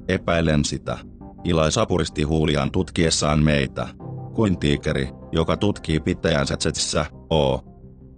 Epäilen 0.09 0.65
sitä. 0.65 0.99
Ilai 1.45 1.73
sapuristi 1.73 2.23
huuliaan 2.23 2.71
tutkiessaan 2.71 3.43
meitä. 3.43 3.89
Kuin 4.35 4.59
tiikeri, 4.59 5.09
joka 5.33 5.57
tutkii 5.57 6.01
pitäjänsä 6.01 6.57
tsetsissä, 6.57 7.07
oo. 7.31 7.63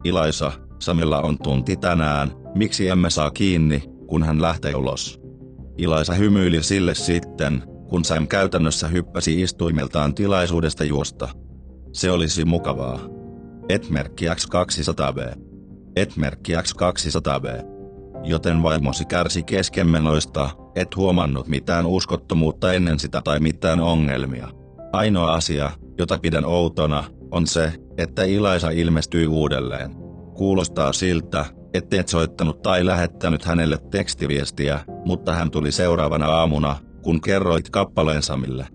Ilaisa, 0.05 0.53
Samilla 0.79 1.21
on 1.21 1.39
tunti 1.39 1.77
tänään, 1.77 2.33
miksi 2.55 2.89
emme 2.89 3.11
saa 3.11 3.31
kiinni, 3.31 3.83
kun 4.07 4.23
hän 4.23 4.43
lähtee 4.43 4.75
ulos. 4.75 5.26
Ilaisa 5.79 6.15
hymyili 6.15 6.63
sille 6.63 6.95
sitten, 6.95 7.63
kun 7.89 8.05
Sam 8.05 8.27
käytännössä 8.29 8.89
hyppäsi 8.89 9.43
istuimeltaan 9.43 10.15
tilaisuudesta 10.15 10.85
juosta. 10.85 11.29
Se 11.93 12.11
olisi 12.11 12.45
mukavaa. 12.45 13.01
Etmerkki 13.69 14.27
X200B. 14.27 15.39
Etmerkki 15.97 16.53
X200B. 16.55 17.65
Joten 18.25 18.63
vaimosi 18.63 19.05
kärsi 19.05 19.43
keskenmenoista, 19.43 20.51
et 20.75 20.97
huomannut 20.97 21.49
mitään 21.49 21.87
uskottomuutta 21.87 22.73
ennen 22.73 22.99
sitä 22.99 23.21
tai 23.25 23.41
mitään 23.41 23.81
ongelmia. 23.81 24.49
Ainoa 24.93 25.35
asia, 25.35 25.71
jota 25.99 26.19
pidän 26.19 26.45
outona, 26.45 27.05
on 27.31 27.47
se, 27.47 27.73
että 27.99 28.25
Ilaisa 28.25 28.71
ilmestyi 28.71 29.27
uudelleen. 29.27 29.95
Kuulostaa 30.35 30.93
siltä, 30.93 31.45
et 31.77 32.09
soittanut 32.09 32.63
tai 32.63 32.87
lähettänyt 32.87 33.45
hänelle 33.45 33.79
tekstiviestiä, 33.91 34.81
mutta 35.05 35.33
hän 35.33 35.51
tuli 35.51 35.73
seuraavana 35.73 36.27
aamuna, 36.27 36.77
kun 37.03 37.21
kerroit 37.21 37.71
kappaleen 37.71 38.23
Samille. 38.23 38.67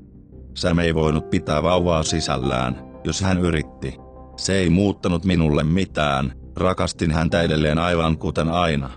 Sam 0.54 0.80
ei 0.80 0.96
voinut 0.96 1.30
pitää 1.30 1.64
vauvaa 1.64 2.04
sisällään, 2.04 2.84
jos 3.04 3.22
hän 3.22 3.40
yritti. 3.40 3.98
Se 4.38 4.54
ei 4.56 4.70
muuttanut 4.70 5.26
minulle 5.26 5.64
mitään, 5.64 6.34
rakastin 6.58 7.12
häntä 7.12 7.42
edelleen 7.42 7.78
aivan 7.78 8.18
kuten 8.18 8.50
aina. 8.50 8.90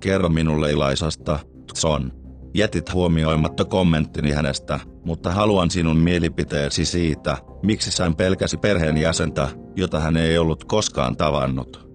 Kerro 0.00 0.28
minulle 0.28 0.72
Ilaisasta, 0.72 1.38
Tson. 1.72 2.12
Jätit 2.54 2.92
huomioimatta 2.94 3.64
kommenttini 3.64 4.32
hänestä, 4.32 4.80
mutta 5.04 5.32
haluan 5.32 5.70
sinun 5.70 5.96
mielipiteesi 5.96 6.84
siitä, 6.84 7.36
miksi 7.62 7.90
Sam 7.90 8.16
pelkäsi 8.16 8.56
perheen 8.56 8.96
jäsentä, 8.96 9.48
jota 9.76 10.00
hän 10.00 10.16
ei 10.16 10.38
ollut 10.38 10.64
koskaan 10.64 11.16
tavannut. 11.16 11.91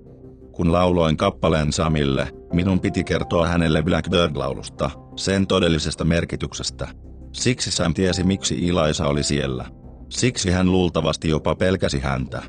Kun 0.58 0.72
lauloin 0.72 1.18
kappaleen 1.18 1.74
Samille, 1.74 2.28
minun 2.54 2.80
piti 2.80 3.04
kertoa 3.04 3.48
hänelle 3.48 3.82
Blackbird-laulusta, 3.82 4.90
sen 5.16 5.48
todellisesta 5.48 6.04
merkityksestä. 6.04 6.88
Siksi 7.34 7.72
Sam 7.72 7.94
tiesi 7.94 8.24
miksi 8.24 8.56
Ilaisa 8.68 9.08
oli 9.08 9.24
siellä. 9.24 9.66
Siksi 10.10 10.52
hän 10.52 10.72
luultavasti 10.72 11.30
jopa 11.30 11.56
pelkäsi 11.56 12.00
häntä. 12.00 12.44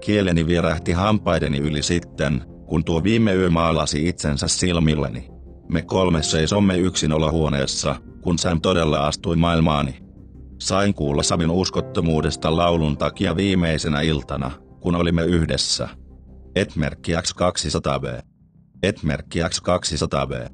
Kieleni 0.00 0.46
vierähti 0.46 0.92
hampaideni 0.92 1.58
yli 1.58 1.82
sitten, 1.82 2.44
kun 2.66 2.84
tuo 2.84 3.02
viime 3.02 3.34
yö 3.34 3.50
maalasi 3.50 4.08
itsensä 4.08 4.48
silmilleni. 4.48 5.28
Me 5.68 5.82
kolme 5.82 6.22
seisomme 6.22 6.78
yksin 6.78 7.12
olohuoneessa, 7.12 7.96
kun 8.20 8.38
Sam 8.38 8.60
todella 8.60 9.06
astui 9.06 9.36
maailmaani. 9.36 9.96
Sain 10.58 10.94
kuulla 10.94 11.22
Samin 11.22 11.50
uskottomuudesta 11.50 12.56
laulun 12.56 12.96
takia 12.96 13.36
viimeisenä 13.36 14.00
iltana, 14.00 14.50
kun 14.80 14.94
olimme 14.94 15.24
yhdessä. 15.24 15.88
Etmerkki 16.54 17.12
X200B. 17.12 18.22
Etmerkki 18.82 19.38
X200B. 19.40 20.50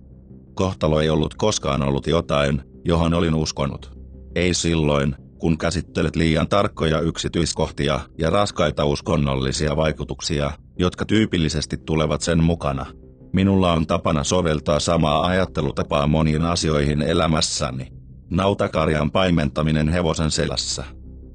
Kohtalo 0.55 1.01
ei 1.01 1.11
ollut 1.11 1.35
koskaan 1.35 1.83
ollut 1.83 2.07
jotain, 2.07 2.63
johon 2.85 3.15
olin 3.15 3.35
uskonut. 3.35 3.99
Ei 4.35 4.55
silloin, 4.55 5.17
kun 5.39 5.59
käsittelet 5.59 6.17
liian 6.17 6.49
tarkkoja 6.49 7.01
yksityiskohtia 7.01 8.01
ja 8.19 8.31
raskaita 8.31 8.85
uskonnollisia 8.85 9.77
vaikutuksia, 9.77 10.51
jotka 10.79 11.05
tyypillisesti 11.05 11.77
tulevat 11.77 12.21
sen 12.21 12.45
mukana. 12.45 12.87
Minulla 13.33 13.73
on 13.73 13.87
tapana 13.87 14.25
soveltaa 14.25 14.81
samaa 14.81 15.27
ajattelutapaa 15.27 16.07
moniin 16.07 16.43
asioihin 16.43 17.03
elämässäni. 17.03 17.89
Nautakarjan 18.31 19.11
paimentaminen 19.11 19.89
hevosen 19.89 20.31
selässä. 20.31 20.85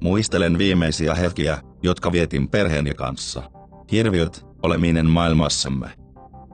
Muistelen 0.01 0.57
viimeisiä 0.57 1.15
hetkiä, 1.15 1.61
jotka 1.83 2.11
vietin 2.11 2.49
perheeni 2.49 2.93
kanssa. 2.93 3.43
Hirviöt, 3.91 4.45
oleminen 4.63 5.09
maailmassamme. 5.09 5.89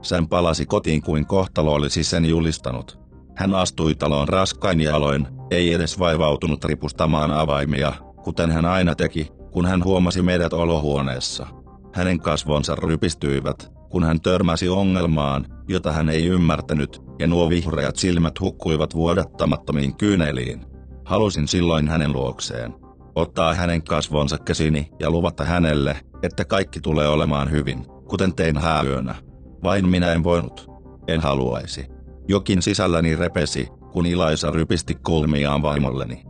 Sen 0.02 0.28
palasi 0.28 0.66
kotiin 0.66 1.02
kuin 1.02 1.26
kohtalo 1.26 1.72
olisi 1.72 2.04
sen 2.04 2.24
julistanut. 2.24 2.98
Hän 3.36 3.54
astui 3.54 3.94
taloon 3.94 4.28
raskain 4.28 4.80
jaloin, 4.80 5.28
ei 5.50 5.72
edes 5.72 5.98
vaivautunut 5.98 6.64
ripustamaan 6.64 7.30
avaimia, 7.30 7.92
kuten 8.24 8.50
hän 8.50 8.64
aina 8.64 8.94
teki, 8.94 9.28
kun 9.50 9.66
hän 9.66 9.84
huomasi 9.84 10.22
meidät 10.22 10.52
olohuoneessa. 10.52 11.46
Hänen 11.92 12.20
kasvonsa 12.20 12.74
rypistyivät, 12.74 13.72
kun 13.90 14.04
hän 14.04 14.20
törmäsi 14.20 14.68
ongelmaan, 14.68 15.46
jota 15.68 15.92
hän 15.92 16.08
ei 16.08 16.26
ymmärtänyt, 16.26 17.02
ja 17.18 17.26
nuo 17.26 17.50
vihreät 17.50 17.96
silmät 17.96 18.40
hukkuivat 18.40 18.94
vuodattamattomiin 18.94 19.96
kyyneliin. 19.96 20.66
Halusin 21.04 21.48
silloin 21.48 21.88
hänen 21.88 22.12
luokseen. 22.12 22.74
Ottaa 23.14 23.54
hänen 23.54 23.82
kasvonsa 23.82 24.38
käsini 24.38 24.90
ja 25.00 25.10
luvata 25.10 25.44
hänelle, 25.44 26.00
että 26.22 26.44
kaikki 26.44 26.80
tulee 26.80 27.08
olemaan 27.08 27.50
hyvin, 27.50 27.86
kuten 28.08 28.34
tein 28.34 28.58
hääyönä. 28.58 29.14
Vain 29.62 29.88
minä 29.88 30.12
en 30.12 30.24
voinut. 30.24 30.70
En 31.08 31.20
haluaisi. 31.20 31.86
Jokin 32.28 32.62
sisälläni 32.62 33.16
repesi, 33.16 33.68
kun 33.92 34.06
Ilaisa 34.06 34.50
rypisti 34.50 34.94
kulmiaan 34.94 35.62
vaimolleni. 35.62 36.24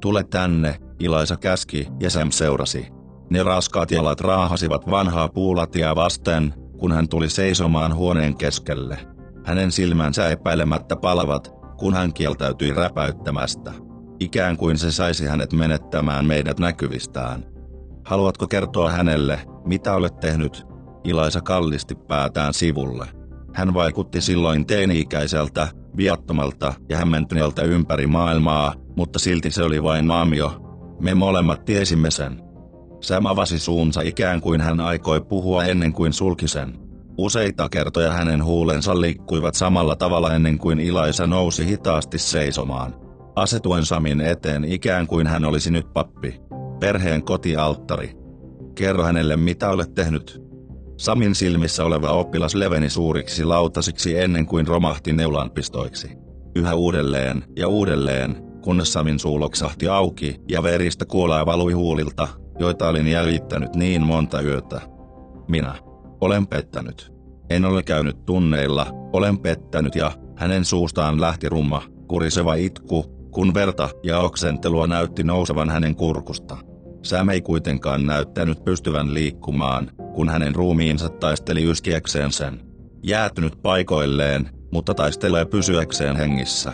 Tule 0.00 0.24
tänne, 0.24 0.76
Ilaisa 0.98 1.36
käski 1.36 1.88
ja 2.00 2.10
Sam 2.10 2.30
seurasi. 2.30 2.86
Ne 3.30 3.42
raskaat 3.42 3.90
jalat 3.90 4.20
raahasivat 4.20 4.90
vanhaa 4.90 5.28
puulatia 5.28 5.96
vasten, 5.96 6.54
kun 6.78 6.92
hän 6.92 7.08
tuli 7.08 7.30
seisomaan 7.30 7.94
huoneen 7.94 8.36
keskelle. 8.36 8.98
Hänen 9.44 9.72
silmänsä 9.72 10.28
epäilemättä 10.28 10.96
palavat, 10.96 11.52
kun 11.78 11.94
hän 11.94 12.12
kieltäytyi 12.12 12.72
räpäyttämästä. 12.72 13.72
Ikään 14.20 14.56
kuin 14.56 14.78
se 14.78 14.90
saisi 14.92 15.26
hänet 15.26 15.52
menettämään 15.52 16.26
meidät 16.26 16.58
näkyvistään. 16.58 17.44
Haluatko 18.04 18.46
kertoa 18.46 18.90
hänelle, 18.90 19.38
mitä 19.64 19.94
olet 19.94 20.20
tehnyt? 20.20 20.71
Ilaisa 21.04 21.40
kallisti 21.40 21.94
päätään 21.94 22.54
sivulle. 22.54 23.06
Hän 23.54 23.74
vaikutti 23.74 24.20
silloin 24.20 24.66
teini-ikäiseltä, 24.66 25.68
viattomalta 25.96 26.74
ja 26.88 26.96
hämmentyneeltä 26.96 27.62
ympäri 27.62 28.06
maailmaa, 28.06 28.74
mutta 28.96 29.18
silti 29.18 29.50
se 29.50 29.62
oli 29.62 29.82
vain 29.82 30.06
maamio. 30.06 30.62
Me 31.00 31.14
molemmat 31.14 31.64
tiesimme 31.64 32.10
sen. 32.10 32.42
Sam 33.00 33.26
avasi 33.26 33.58
suunsa 33.58 34.00
ikään 34.00 34.40
kuin 34.40 34.60
hän 34.60 34.80
aikoi 34.80 35.20
puhua 35.20 35.64
ennen 35.64 35.92
kuin 35.92 36.12
sulki 36.12 36.48
sen. 36.48 36.78
Useita 37.18 37.68
kertoja 37.68 38.12
hänen 38.12 38.44
huulensa 38.44 39.00
liikkuivat 39.00 39.54
samalla 39.54 39.96
tavalla 39.96 40.34
ennen 40.34 40.58
kuin 40.58 40.80
Ilaisa 40.80 41.26
nousi 41.26 41.66
hitaasti 41.66 42.18
seisomaan. 42.18 42.94
Asetuen 43.36 43.84
Samin 43.84 44.20
eteen 44.20 44.64
ikään 44.64 45.06
kuin 45.06 45.26
hän 45.26 45.44
olisi 45.44 45.70
nyt 45.70 45.92
pappi. 45.92 46.40
Perheen 46.80 47.22
kotialttari. 47.22 48.12
Kerro 48.74 49.04
hänelle 49.04 49.36
mitä 49.36 49.70
olet 49.70 49.94
tehnyt. 49.94 50.41
Samin 51.02 51.34
silmissä 51.34 51.84
oleva 51.84 52.10
oppilas 52.10 52.54
leveni 52.54 52.90
suuriksi 52.90 53.44
lautasiksi 53.44 54.18
ennen 54.18 54.46
kuin 54.46 54.66
romahti 54.66 55.12
neulanpistoiksi. 55.12 56.10
Yhä 56.56 56.74
uudelleen 56.74 57.44
ja 57.56 57.68
uudelleen, 57.68 58.36
kunnes 58.64 58.92
Samin 58.92 59.18
suu 59.18 59.40
loksahti 59.40 59.88
auki 59.88 60.36
ja 60.48 60.62
veristä 60.62 61.04
kuolaa 61.04 61.46
valui 61.46 61.72
huulilta, 61.72 62.28
joita 62.58 62.88
olin 62.88 63.08
jäljittänyt 63.08 63.74
niin 63.74 64.02
monta 64.02 64.40
yötä. 64.40 64.80
Minä 65.48 65.74
olen 66.20 66.46
pettänyt. 66.46 67.12
En 67.50 67.64
ole 67.64 67.82
käynyt 67.82 68.24
tunneilla, 68.26 68.86
olen 69.12 69.38
pettänyt 69.38 69.94
ja 69.94 70.12
hänen 70.36 70.64
suustaan 70.64 71.20
lähti 71.20 71.48
rumma, 71.48 71.82
kuriseva 72.08 72.54
itku, 72.54 73.04
kun 73.30 73.54
verta 73.54 73.88
ja 74.02 74.18
oksentelua 74.18 74.86
näytti 74.86 75.22
nousevan 75.22 75.70
hänen 75.70 75.96
kurkusta. 75.96 76.71
Sam 77.02 77.28
ei 77.28 77.40
kuitenkaan 77.40 78.06
näyttänyt 78.06 78.64
pystyvän 78.64 79.14
liikkumaan, 79.14 79.90
kun 80.14 80.28
hänen 80.28 80.54
ruumiinsa 80.54 81.08
taisteli 81.08 81.70
yskiäkseen 81.70 82.32
sen. 82.32 82.60
Jäätynyt 83.02 83.62
paikoilleen, 83.62 84.50
mutta 84.72 84.94
taistelee 84.94 85.44
pysyäkseen 85.44 86.16
hengissä. 86.16 86.72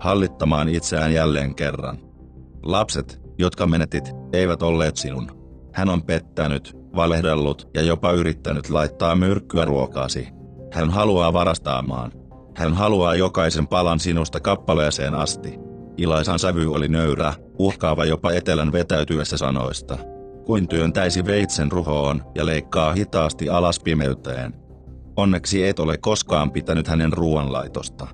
Hallittamaan 0.00 0.68
itseään 0.68 1.12
jälleen 1.12 1.54
kerran. 1.54 1.98
Lapset, 2.62 3.20
jotka 3.38 3.66
menetit, 3.66 4.12
eivät 4.32 4.62
olleet 4.62 4.96
sinun. 4.96 5.30
Hän 5.72 5.88
on 5.88 6.02
pettänyt, 6.02 6.76
valehdellut 6.96 7.68
ja 7.74 7.82
jopa 7.82 8.12
yrittänyt 8.12 8.70
laittaa 8.70 9.16
myrkkyä 9.16 9.64
ruokaasi. 9.64 10.28
Hän 10.72 10.90
haluaa 10.90 11.32
varastaamaan. 11.32 12.12
Hän 12.56 12.74
haluaa 12.74 13.14
jokaisen 13.14 13.66
palan 13.66 14.00
sinusta 14.00 14.40
kappaleeseen 14.40 15.14
asti. 15.14 15.69
Ilaisan 16.00 16.38
sävy 16.38 16.72
oli 16.74 16.88
nöyrä, 16.88 17.32
uhkaava 17.58 18.04
jopa 18.04 18.32
etelän 18.32 18.72
vetäytyessä 18.72 19.36
sanoista. 19.36 19.98
Kuin 20.44 20.68
työntäisi 20.68 21.24
veitsen 21.24 21.72
ruhoon 21.72 22.22
ja 22.34 22.46
leikkaa 22.46 22.92
hitaasti 22.92 23.48
alas 23.48 23.80
pimeyteen. 23.80 24.54
Onneksi 25.16 25.66
et 25.66 25.78
ole 25.78 25.98
koskaan 25.98 26.50
pitänyt 26.50 26.88
hänen 26.88 27.12
ruoanlaitosta. 27.12 28.06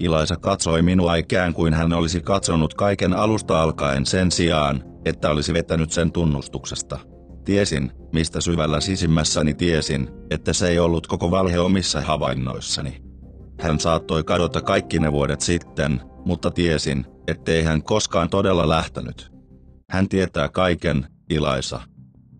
Ilaisa 0.00 0.36
katsoi 0.36 0.82
minua 0.82 1.14
ikään 1.14 1.54
kuin 1.54 1.74
hän 1.74 1.92
olisi 1.92 2.20
katsonut 2.20 2.74
kaiken 2.74 3.12
alusta 3.12 3.62
alkaen 3.62 4.06
sen 4.06 4.30
sijaan, 4.30 4.84
että 5.04 5.30
olisi 5.30 5.52
vetänyt 5.52 5.90
sen 5.90 6.12
tunnustuksesta. 6.12 6.98
Tiesin, 7.44 7.92
mistä 8.12 8.40
syvällä 8.40 8.80
sisimmässäni 8.80 9.54
tiesin, 9.54 10.08
että 10.30 10.52
se 10.52 10.68
ei 10.68 10.78
ollut 10.78 11.06
koko 11.06 11.30
valhe 11.30 11.58
omissa 11.58 12.00
havainnoissani. 12.00 13.02
Hän 13.60 13.80
saattoi 13.80 14.24
kadota 14.24 14.62
kaikki 14.62 14.98
ne 14.98 15.12
vuodet 15.12 15.40
sitten, 15.40 16.00
mutta 16.24 16.50
tiesin, 16.50 17.06
ettei 17.26 17.62
hän 17.62 17.82
koskaan 17.82 18.28
todella 18.28 18.68
lähtenyt. 18.68 19.32
Hän 19.90 20.08
tietää 20.08 20.48
kaiken, 20.48 21.06
Ilaisa. 21.30 21.80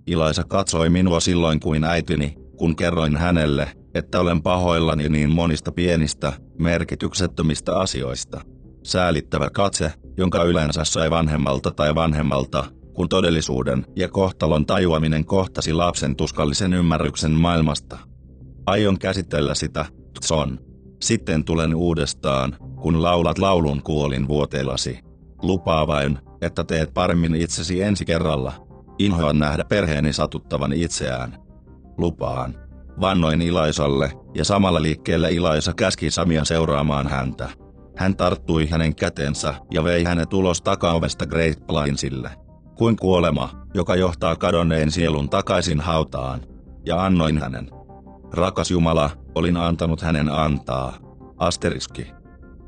Ilaisa 0.07 0.45
katsoi 0.45 0.91
minua 0.91 1.20
silloin 1.20 1.61
kuin 1.61 1.84
äitini, 1.84 2.34
kun 2.57 2.76
kerroin 2.76 3.16
hänelle, 3.16 3.68
että 3.95 4.20
olen 4.20 4.43
pahoillani 4.43 5.09
niin 5.09 5.30
monista 5.30 5.72
pienistä, 5.72 6.32
merkityksettömistä 6.59 7.78
asioista. 7.78 8.41
Säälittävä 8.82 9.51
katse, 9.51 9.93
jonka 10.16 10.43
yleensä 10.43 10.84
sai 10.84 11.11
vanhemmalta 11.11 11.70
tai 11.70 11.95
vanhemmalta, 11.95 12.64
kun 12.95 13.09
todellisuuden 13.09 13.87
ja 13.97 14.09
kohtalon 14.09 14.66
tajuaminen 14.66 15.24
kohtasi 15.24 15.72
lapsen 15.72 16.16
tuskallisen 16.16 16.72
ymmärryksen 16.74 17.30
maailmasta. 17.30 17.99
Aion 18.66 18.99
käsitellä 18.99 19.55
sitä, 19.55 19.87
Tson. 20.20 20.59
Sitten 21.03 21.45
tulen 21.45 21.74
uudestaan, 21.74 22.57
kun 22.81 23.03
laulat 23.03 23.39
laulun 23.39 23.83
kuolin 23.83 24.29
vuoteellasi. 24.29 24.99
Lupaa 25.43 25.87
vain, 25.87 26.18
että 26.43 26.64
teet 26.64 26.95
paremmin 26.95 27.35
itsesi 27.35 27.83
ensi 27.83 28.05
kerralla. 28.05 28.53
Inhoan 28.99 29.39
nähdä 29.39 29.64
perheeni 29.64 30.12
satuttavan 30.12 30.72
itseään. 30.72 31.39
Lupaan. 31.99 32.55
Vannoin 33.01 33.43
Ilaisalle, 33.43 34.12
ja 34.35 34.45
samalla 34.45 34.83
liikkeellä 34.83 35.29
Ilaisa 35.29 35.72
käski 35.72 36.11
Samia 36.11 36.45
seuraamaan 36.45 37.09
häntä. 37.09 37.49
Hän 37.97 38.16
tarttui 38.16 38.66
hänen 38.66 38.95
kätensä 38.95 39.55
ja 39.70 39.85
vei 39.85 40.05
hänet 40.05 40.33
ulos 40.33 40.62
takaovesta 40.62 41.27
Great 41.27 41.66
Plainsille. 41.66 42.31
Kuin 42.79 42.97
kuolema, 42.97 43.51
joka 43.74 43.97
johtaa 43.97 44.37
kadonneen 44.37 44.91
sielun 44.91 45.31
takaisin 45.31 45.81
hautaan. 45.81 46.41
Ja 46.87 47.05
annoin 47.05 47.39
hänen. 47.39 47.70
Rakas 48.33 48.70
Jumala, 48.70 49.11
olin 49.35 49.57
antanut 49.57 50.03
hänen 50.03 50.29
antaa. 50.33 50.93
Asteriski. 51.39 52.15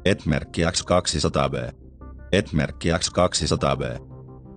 Etmerkki 0.08 0.62
X200B. 0.64 1.72
Etmerkki 2.32 2.88
X200B. 2.92 4.02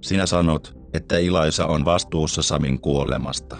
Sinä 0.02 0.26
sanot, 0.26 0.74
että 0.93 1.18
Ilaisa 1.18 1.66
on 1.66 1.86
vastuussa 1.86 2.41
Samin 2.41 2.82
kuolemasta. 2.82 3.58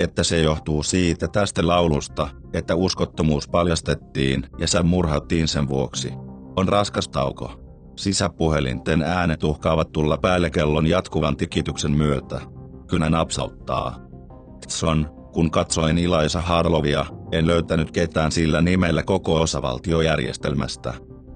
Että 0.00 0.22
se 0.22 0.42
johtuu 0.42 0.82
siitä 0.82 1.28
tästä 1.28 1.66
laulusta, 1.66 2.28
että 2.52 2.74
uskottomuus 2.74 3.48
paljastettiin 3.48 4.46
ja 4.58 4.66
sä 4.68 4.82
murhattiin 4.82 5.48
sen 5.48 5.68
vuoksi. 5.68 6.12
On 6.56 6.68
raskas 6.68 7.08
tauko. 7.08 7.60
Sisäpuhelinten 7.96 9.02
äänet 9.02 9.44
uhkaavat 9.44 9.92
tulla 9.92 10.18
päälle 10.18 10.50
kellon 10.50 10.86
jatkuvan 10.86 11.36
tikityksen 11.36 11.92
myötä. 11.92 12.40
Kynä 12.88 13.10
napsauttaa. 13.10 14.08
Tson, 14.66 15.06
kun 15.32 15.50
katsoin 15.50 15.98
Ilaisa 15.98 16.40
Harlovia, 16.40 17.06
en 17.32 17.46
löytänyt 17.46 17.90
ketään 17.90 18.32
sillä 18.32 18.60
nimellä 18.60 19.02
koko 19.02 19.40
osavaltiojärjestelmästä. 19.40 20.94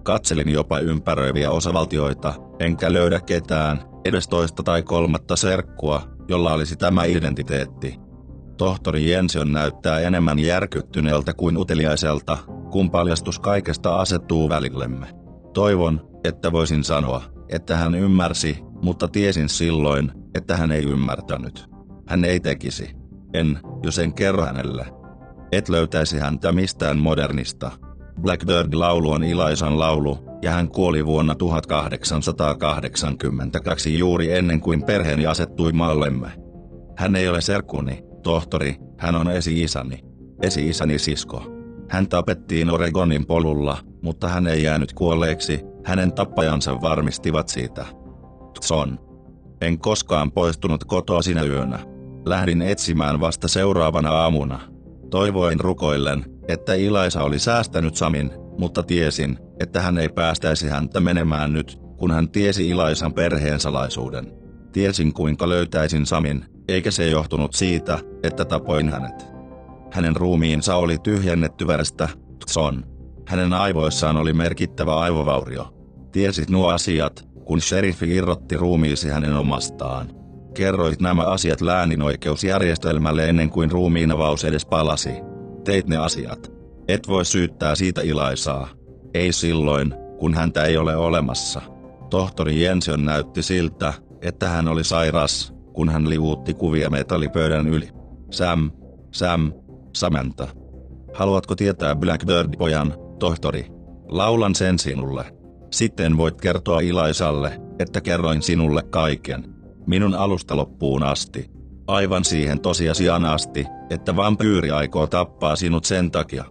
Katselin 0.08 0.48
jopa 0.48 0.78
ympäröiviä 0.78 1.50
osavaltioita, 1.50 2.34
enkä 2.58 2.92
löydä 2.92 3.20
ketään, 3.20 3.80
edes 4.04 4.28
toista 4.28 4.62
tai 4.62 4.82
kolmatta 4.82 5.36
serkkua, 5.36 6.02
jolla 6.28 6.52
olisi 6.52 6.76
tämä 6.76 7.04
identiteetti. 7.04 7.94
Tohtori 8.56 9.10
Jensen 9.10 9.52
näyttää 9.52 10.00
enemmän 10.00 10.38
järkyttyneeltä 10.38 11.34
kuin 11.34 11.56
uteliaiselta, 11.56 12.38
kun 12.70 12.90
paljastus 12.90 13.38
kaikesta 13.38 13.96
asettuu 13.96 14.48
välillemme. 14.48 15.06
Toivon, 15.54 16.20
että 16.24 16.52
voisin 16.52 16.84
sanoa, 16.84 17.22
että 17.48 17.76
hän 17.76 17.94
ymmärsi, 17.94 18.58
mutta 18.82 19.08
tiesin 19.08 19.48
silloin, 19.48 20.12
että 20.34 20.56
hän 20.56 20.72
ei 20.72 20.84
ymmärtänyt. 20.84 21.66
Hän 22.06 22.24
ei 22.24 22.40
tekisi. 22.40 22.90
En, 23.34 23.60
jos 23.82 23.98
en 23.98 24.14
kerro 24.14 24.44
hänelle. 24.44 24.86
Et 25.52 25.68
löytäisi 25.68 26.18
häntä 26.18 26.52
mistään 26.52 26.98
modernista. 26.98 27.87
Blackbird-laulu 28.22 29.10
on 29.10 29.24
Ilaisan 29.24 29.78
laulu, 29.78 30.18
ja 30.42 30.50
hän 30.50 30.68
kuoli 30.68 31.06
vuonna 31.06 31.34
1882 31.34 33.98
juuri 33.98 34.32
ennen 34.32 34.60
kuin 34.60 34.82
perheeni 34.82 35.26
asettui 35.26 35.72
maallemme. 35.72 36.30
Hän 36.96 37.16
ei 37.16 37.28
ole 37.28 37.40
serkkuni, 37.40 38.02
tohtori, 38.22 38.76
hän 38.98 39.14
on 39.14 39.30
esi-isäni. 39.30 40.00
Esi-isäni 40.42 40.98
sisko. 40.98 41.42
Hän 41.88 42.08
tapettiin 42.08 42.70
Oregonin 42.70 43.26
polulla, 43.26 43.78
mutta 44.02 44.28
hän 44.28 44.46
ei 44.46 44.62
jäänyt 44.62 44.92
kuolleeksi, 44.92 45.60
hänen 45.84 46.12
tappajansa 46.12 46.80
varmistivat 46.80 47.48
siitä. 47.48 47.84
Tson. 48.60 48.98
En 49.60 49.78
koskaan 49.78 50.32
poistunut 50.32 50.84
kotoa 50.84 51.22
sinä 51.22 51.42
yönä. 51.42 51.78
Lähdin 52.26 52.62
etsimään 52.62 53.20
vasta 53.20 53.48
seuraavana 53.48 54.10
aamuna. 54.10 54.60
Toivoin 55.10 55.60
rukoillen, 55.60 56.24
että 56.48 56.74
Ilaisa 56.74 57.22
oli 57.22 57.38
säästänyt 57.38 57.96
Samin, 57.96 58.30
mutta 58.58 58.82
tiesin, 58.82 59.38
että 59.60 59.80
hän 59.82 59.98
ei 59.98 60.08
päästäisi 60.08 60.68
häntä 60.68 61.00
menemään 61.00 61.52
nyt, 61.52 61.78
kun 61.96 62.10
hän 62.10 62.28
tiesi 62.28 62.68
Ilaisan 62.68 63.12
perheen 63.12 63.60
salaisuuden. 63.60 64.32
Tiesin 64.72 65.12
kuinka 65.12 65.48
löytäisin 65.48 66.06
Samin, 66.06 66.44
eikä 66.68 66.90
se 66.90 67.08
johtunut 67.08 67.54
siitä, 67.54 67.98
että 68.22 68.44
tapoin 68.44 68.88
hänet. 68.88 69.26
Hänen 69.92 70.16
ruumiinsa 70.16 70.76
oli 70.76 70.98
tyhjennetty 70.98 71.66
verestä, 71.66 72.08
Tson. 72.46 72.84
Hänen 73.26 73.52
aivoissaan 73.52 74.16
oli 74.16 74.32
merkittävä 74.32 74.98
aivovaurio. 74.98 75.74
Tiesit 76.12 76.50
nuo 76.50 76.68
asiat, 76.68 77.28
kun 77.44 77.60
sheriffi 77.60 78.14
irrotti 78.14 78.56
ruumiisi 78.56 79.08
hänen 79.08 79.34
omastaan. 79.36 80.17
Kerroit 80.58 81.00
nämä 81.00 81.22
asiat 81.22 81.60
läänin 81.60 82.02
oikeusjärjestelmälle 82.02 83.28
ennen 83.28 83.50
kuin 83.50 83.70
ruumiinavaus 83.70 84.44
edes 84.44 84.66
palasi. 84.66 85.10
Teit 85.64 85.86
ne 85.86 85.96
asiat. 85.96 86.52
Et 86.88 87.08
voi 87.08 87.24
syyttää 87.24 87.74
siitä 87.74 88.00
Ilaisaa. 88.00 88.68
Ei 89.14 89.32
silloin, 89.32 89.94
kun 90.18 90.34
häntä 90.34 90.64
ei 90.64 90.76
ole 90.76 90.96
olemassa. 90.96 91.60
Tohtori 92.10 92.62
Jensen 92.62 93.04
näytti 93.04 93.42
siltä, 93.42 93.92
että 94.22 94.48
hän 94.48 94.68
oli 94.68 94.84
sairas, 94.84 95.54
kun 95.72 95.88
hän 95.88 96.10
liuutti 96.10 96.54
kuvia 96.54 96.90
metallipöydän 96.90 97.68
yli. 97.68 97.88
Sam, 98.30 98.70
Sam, 99.12 99.52
Samantha. 99.96 100.48
Haluatko 101.14 101.54
tietää 101.54 101.94
Blackbird-pojan, 101.94 102.94
tohtori? 103.18 103.66
Laulan 104.08 104.54
sen 104.54 104.78
sinulle. 104.78 105.24
Sitten 105.70 106.16
voit 106.16 106.40
kertoa 106.40 106.80
Ilaisalle, 106.80 107.60
että 107.78 108.00
kerroin 108.00 108.42
sinulle 108.42 108.82
kaiken. 108.82 109.57
Minun 109.88 110.14
alusta 110.14 110.56
loppuun 110.56 111.02
asti. 111.02 111.50
Aivan 111.86 112.24
siihen 112.24 112.60
tosiasiaan 112.60 113.24
asti, 113.24 113.66
että 113.90 114.16
vampyyri 114.16 114.70
aikoo 114.70 115.06
tappaa 115.06 115.56
sinut 115.56 115.84
sen 115.84 116.10
takia. 116.10 116.44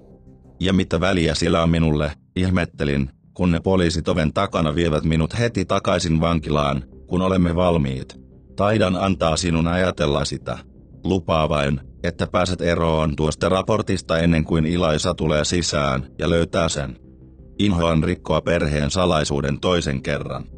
Ja 0.60 0.74
mitä 0.74 1.00
väliä 1.00 1.36
sillä 1.36 1.64
on 1.64 1.70
minulle, 1.70 2.12
ihmettelin, 2.36 3.10
kun 3.34 3.52
ne 3.52 3.60
poliisit 3.60 4.08
oven 4.08 4.34
takana 4.34 4.76
vievät 4.76 5.04
minut 5.04 5.40
heti 5.40 5.66
takaisin 5.66 6.22
vankilaan, 6.22 6.84
kun 7.08 7.22
olemme 7.22 7.56
valmiit. 7.56 8.20
Taidan 8.56 8.96
antaa 8.96 9.38
sinun 9.38 9.68
ajatella 9.68 10.26
sitä. 10.26 10.58
Lupaa 11.04 11.50
vain, 11.50 11.82
että 12.04 12.28
pääset 12.28 12.62
eroon 12.62 13.16
tuosta 13.16 13.50
raportista 13.50 14.20
ennen 14.20 14.44
kuin 14.44 14.66
Ilaisa 14.66 15.14
tulee 15.14 15.46
sisään 15.46 16.08
ja 16.20 16.30
löytää 16.30 16.70
sen. 16.70 17.00
Inhoan 17.60 18.04
rikkoa 18.04 18.42
perheen 18.42 18.92
salaisuuden 18.92 19.60
toisen 19.60 20.02
kerran. 20.02 20.57